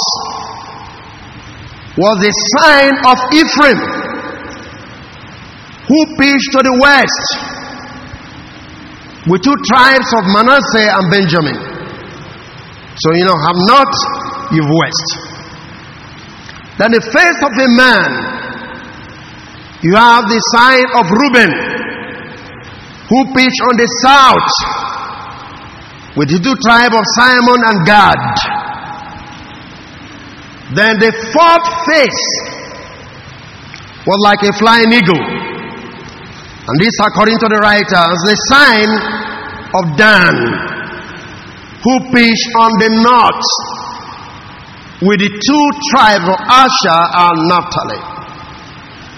[1.99, 3.79] was a sign of Ephraim,
[5.83, 7.27] who pitched to the west
[9.27, 11.57] with two tribes of Manasseh and Benjamin.
[13.03, 13.91] So, you know, have not,
[14.55, 15.07] you've west.
[16.79, 18.09] Then the face of a man,
[19.83, 21.76] you have the sign of Reuben
[23.09, 24.51] who pitched on the south
[26.17, 28.23] with the two tribes of Simon and Gad.
[30.75, 32.23] Then the fourth face
[34.03, 35.23] was like a flying eagle.
[36.67, 38.89] And this, according to the writer, is the sign
[39.71, 40.35] of Dan,
[41.79, 43.47] who pitched on the north
[44.99, 48.16] with the two tribes of Asher and Naphtali.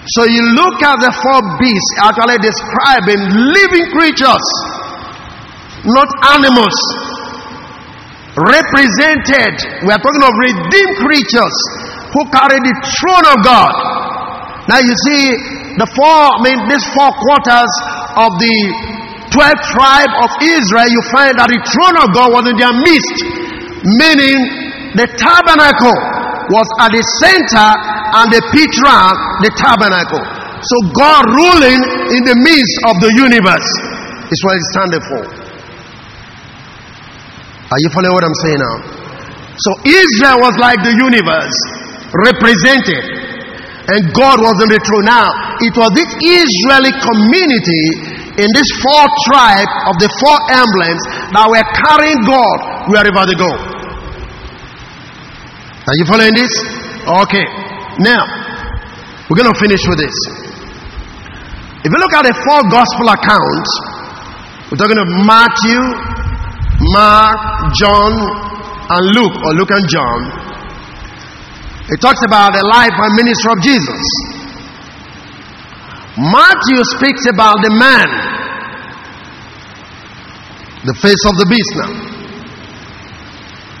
[0.08, 3.20] So you look at the four beasts actually describing
[3.52, 4.46] living creatures,
[5.84, 6.76] not animals.
[8.32, 11.56] Represented, we are talking of redeemed creatures
[12.16, 13.72] who carry the throne of God.
[14.72, 15.24] Now you see
[15.76, 17.72] the four, I mean, these four quarters
[18.16, 18.56] of the
[19.36, 23.16] 12 tribe of Israel, you find that the throne of God was in their midst,
[23.84, 24.38] meaning
[24.96, 25.96] the tabernacle
[26.48, 27.68] was at the center
[28.16, 28.72] and the pit
[29.44, 30.24] the tabernacle.
[30.60, 31.80] So God ruling
[32.16, 33.68] in the midst of the universe
[34.28, 35.22] is what it's standing for.
[37.70, 38.76] Are you following what I'm saying now?
[39.56, 41.56] So Israel was like the universe
[42.12, 43.04] represented,
[43.94, 45.06] and God was in the throne.
[45.06, 45.28] Now,
[45.62, 47.84] it was this Israeli community
[48.42, 52.58] in this four tribe of the four emblems that were carrying God
[52.90, 53.69] wherever they go.
[55.90, 56.54] Are you following this?
[57.02, 57.42] Okay.
[57.98, 58.22] Now,
[59.26, 60.14] we're going to finish with this.
[61.82, 63.70] If you look at the four gospel accounts,
[64.70, 65.82] we're talking of Matthew,
[66.94, 68.14] Mark, John,
[68.86, 70.20] and Luke, or Luke and John.
[71.90, 74.04] It talks about the life and ministry of Jesus.
[76.22, 78.08] Matthew speaks about the man,
[80.86, 82.09] the face of the beast now,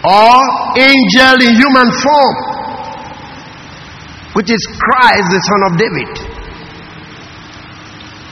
[0.04, 0.32] or
[0.80, 2.36] angel in human form,
[4.32, 6.10] which is Christ, the Son of David.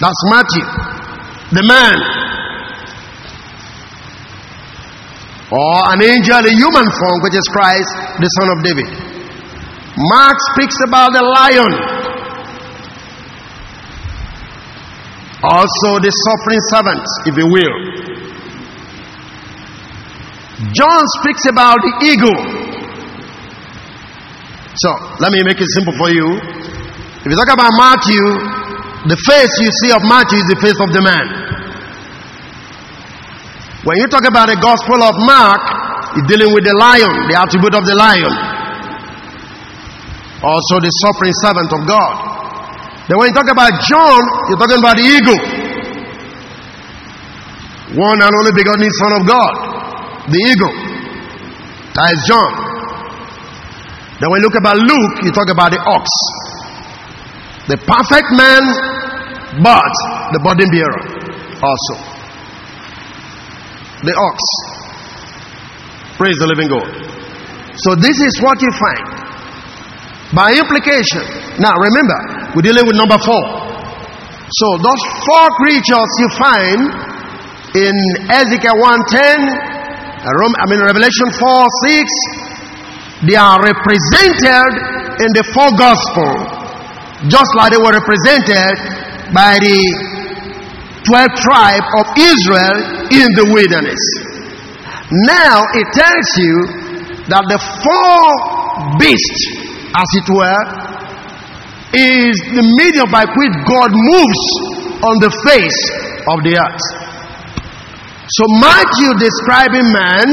[0.01, 0.65] That's Matthew,
[1.53, 1.99] the man.
[5.51, 7.91] Or an angel in human form, which is Christ,
[8.21, 8.89] the Son of David.
[9.97, 11.73] Mark speaks about the lion.
[15.43, 18.08] Also, the suffering servant, if you will.
[20.59, 20.75] Mm-hmm.
[20.75, 22.39] John speaks about the eagle.
[24.75, 24.91] So,
[25.23, 26.27] let me make it simple for you.
[27.23, 28.23] If you talk about Matthew,
[29.07, 31.27] the face you see of Matthew is the face of the man.
[33.87, 35.63] When you talk about the Gospel of Mark,
[36.19, 38.35] you're dealing with the lion, the attribute of the lion.
[40.43, 42.15] Also, the suffering servant of God.
[43.07, 45.41] Then, when you talk about John, you're talking about the eagle.
[47.95, 49.68] One and only begotten Son of God,
[50.29, 50.75] the eagle.
[51.97, 52.53] That is John.
[54.21, 56.07] Then, when you look about Luke, you talk about the ox.
[57.69, 58.63] The perfect man,
[59.63, 59.93] but
[60.33, 61.19] the burden bearer
[61.63, 62.19] also
[64.03, 64.39] the ox.
[66.19, 66.87] Praise the living God.
[67.83, 69.07] So this is what you find.
[70.35, 71.25] By implication.
[71.59, 73.45] Now remember, we're dealing with number four.
[74.51, 76.81] So those four creatures you find
[77.75, 77.95] in
[78.31, 79.78] Ezekiel 110,
[80.19, 84.71] Uh, I mean Revelation 4 6, they are represented
[85.23, 86.31] in the four gospel,
[87.31, 88.75] just like they were represented
[89.31, 89.79] by the
[91.07, 92.79] 12 tribe of Israel
[93.15, 94.03] in the wilderness.
[95.23, 96.55] Now it tells you
[97.31, 98.19] that the four
[98.99, 99.43] beasts,
[99.95, 100.63] as it were,
[101.95, 104.43] is the medium by which God moves
[104.99, 105.81] on the face
[106.27, 107.08] of the earth.
[108.29, 110.27] So Matthew describing man,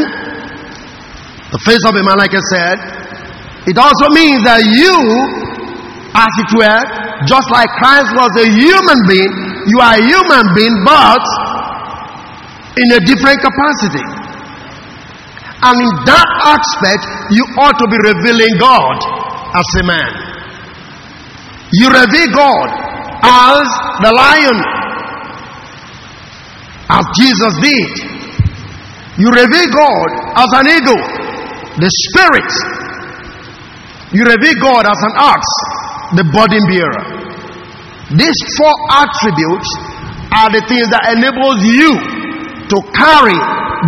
[1.47, 2.75] the face of a man, like I said,
[3.71, 4.99] it also means that you,
[6.11, 6.81] as it were,
[7.23, 9.31] just like Christ was a human being,
[9.71, 11.23] you are a human being, but
[12.83, 14.03] in a different capacity.
[15.63, 18.97] And in that aspect, you ought to be revealing God
[19.55, 20.11] as a man.
[21.79, 22.67] You reveal God
[23.23, 23.65] as
[24.03, 24.57] the lion,
[26.89, 27.91] as Jesus did.
[29.17, 31.03] You reveal God as an eagle,
[31.79, 32.51] the spirit.
[34.11, 35.41] You reveal God as an ox,
[36.19, 37.25] the burden bearer.
[38.13, 39.69] These four attributes
[40.35, 41.89] are the things that enables you
[42.69, 43.39] to carry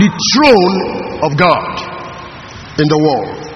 [0.01, 0.75] the throne
[1.21, 1.97] of God
[2.81, 3.47] in the world.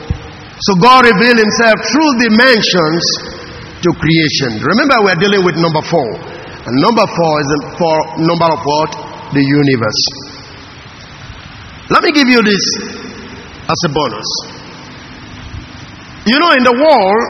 [0.61, 3.03] So God revealed himself through dimensions
[3.81, 4.61] to creation.
[4.61, 6.61] Remember we're dealing with number 4.
[6.61, 7.49] And number 4 is
[7.81, 9.10] four number of what?
[9.31, 10.03] The universe.
[11.89, 12.63] Let me give you this
[13.67, 14.29] as a bonus.
[16.27, 17.23] You know in the world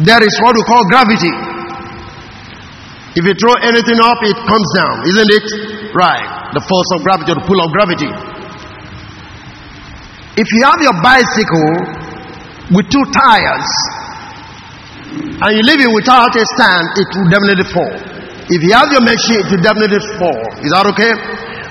[0.00, 1.32] there is what we call gravity.
[3.14, 5.46] If you throw anything up, it comes down, isn't it?
[5.94, 6.26] Right.
[6.54, 8.10] The force of gravity, the pull of gravity.
[10.40, 11.70] If you have your bicycle
[12.74, 13.68] with two tires
[15.42, 18.09] and you leave it without a stand, it will definitely fall.
[18.50, 20.42] If you have your machine, it will definitely fall.
[20.58, 21.14] Is that okay?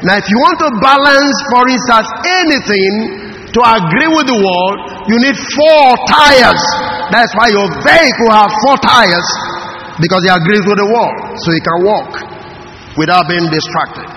[0.08, 2.94] Now, if you want to balance, for instance, anything
[3.52, 4.78] to agree with the world,
[5.12, 6.64] you need four tires.
[7.12, 9.28] That's why your vehicle has four tires
[10.00, 12.10] because he agrees with the world, so he can walk
[12.96, 14.08] without being distracted.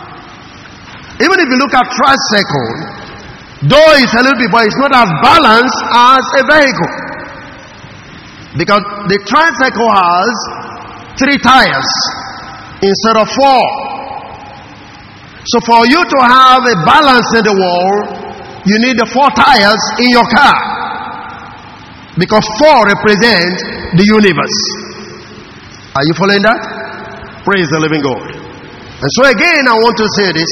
[1.18, 2.70] Even if you look at tricycle,
[3.66, 6.92] though it's a little bit, but it's not as balanced as a vehicle.
[8.54, 10.30] Because the tricycle has
[11.18, 11.90] three tires
[12.82, 13.62] instead of four.
[15.42, 18.02] So for you to have a balance in the world,
[18.66, 20.54] you need the four tires in your car.
[22.18, 24.58] Because four represent the universe.
[25.94, 26.60] Are you following that?
[27.42, 28.22] Praise the living God.
[29.02, 30.50] And so again, I want to say this.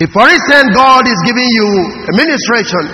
[0.00, 1.68] If for instance God is giving you
[2.04, 2.84] a ministration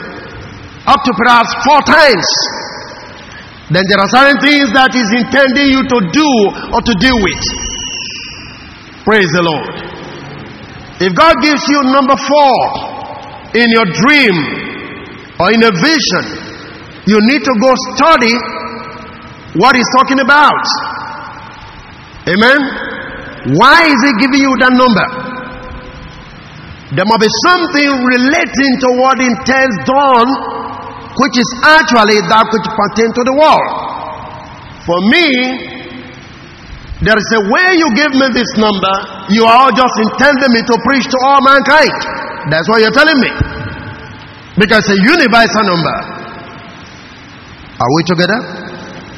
[0.87, 2.27] up to perhaps four times,
[3.75, 6.31] then there are certain things that is intending you to do
[6.75, 7.43] or to deal with.
[9.07, 9.71] Praise the Lord.
[10.99, 12.59] If God gives you number four
[13.55, 14.35] in your dream
[15.39, 16.25] or in a vision,
[17.07, 18.35] you need to go study
[19.63, 20.59] what He's talking about.
[22.35, 22.59] Amen.
[23.55, 25.07] Why is He giving you that number?
[26.99, 30.29] There must be something relating to what He intends done
[31.15, 33.71] which is actually that which pertains to the world.
[34.83, 35.76] For me,
[37.05, 38.95] there is a way you give me this number,
[39.29, 41.93] you are just intending me to preach to all mankind.
[42.49, 43.31] That's what you're telling me.
[44.57, 45.97] Because a universal number.
[47.77, 48.41] Are we together?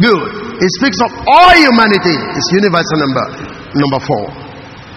[0.03, 0.23] Good.
[0.59, 2.17] It speaks of all humanity.
[2.35, 3.25] It's universal number.
[3.79, 4.27] Number four.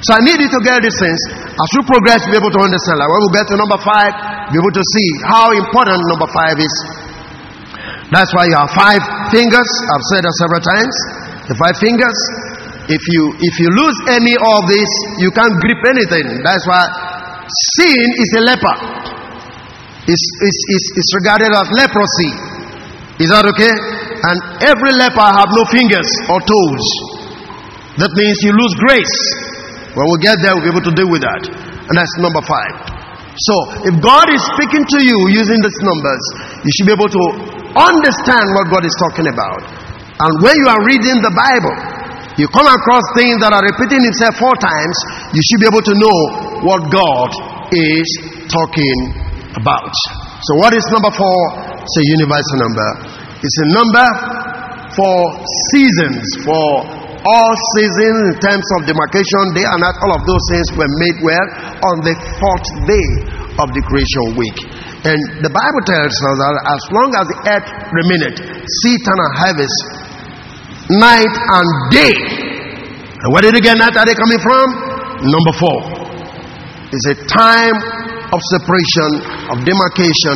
[0.02, 1.22] So I need you to get this sense.
[1.54, 2.98] As we progress, be able to understand.
[2.98, 4.10] Like when we get to number five,
[4.50, 6.76] be able to see how important number five is.
[8.10, 9.70] That's why you have five fingers.
[9.70, 10.96] I've said that several times.
[11.46, 12.18] The five fingers.
[12.92, 14.90] If you if you lose any of this,
[15.24, 16.44] you can't grip anything.
[16.44, 16.84] That's why
[17.48, 18.76] sin is a leper.
[20.02, 22.32] It's, it's, it's, it's regarded as leprosy.
[23.22, 23.70] Is that okay?
[23.70, 26.86] And every leper have no fingers or toes.
[28.02, 29.16] That means you lose grace.
[29.94, 31.44] When we get there, we'll be able to deal with that.
[31.54, 32.76] And that's number five.
[33.32, 33.56] So,
[33.88, 36.24] if God is speaking to you using these numbers,
[36.66, 37.24] you should be able to
[37.78, 39.62] understand what God is talking about.
[40.18, 41.78] And when you are reading the Bible,
[42.40, 44.96] you come across things that are repeating itself four times,
[45.36, 46.18] you should be able to know
[46.64, 47.30] what God
[47.76, 48.08] is
[48.48, 48.98] talking
[49.56, 49.92] about.
[50.48, 51.40] So, what is number four?
[51.82, 52.90] It's a universal number.
[53.42, 54.08] It's a number
[54.96, 55.16] for
[55.74, 56.68] seasons, for
[57.22, 61.18] all seasons in terms of demarcation, day and night, all of those things were made
[61.22, 61.48] well
[61.94, 63.08] on the fourth day
[63.62, 64.58] of the creation week.
[65.06, 68.38] And the Bible tells us that as long as the earth remained,
[68.82, 69.78] seed and harvest,
[70.90, 72.16] night and day.
[73.22, 74.66] And where did you get night are they coming from?
[75.22, 75.80] Number four.
[76.90, 77.78] It's a time
[78.34, 79.10] of separation,
[79.54, 80.36] of demarcation,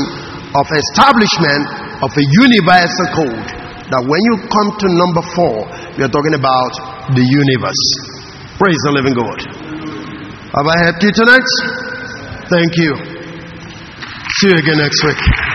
[0.54, 3.46] of establishment of a universal code
[3.88, 5.56] that when you come to number four,
[5.96, 6.72] you're talking about
[7.16, 7.84] the universe.
[8.58, 9.39] Praise the living God.
[10.56, 11.48] Have I helped you tonight?
[12.50, 12.91] Thank you.
[14.41, 15.55] See you again next week.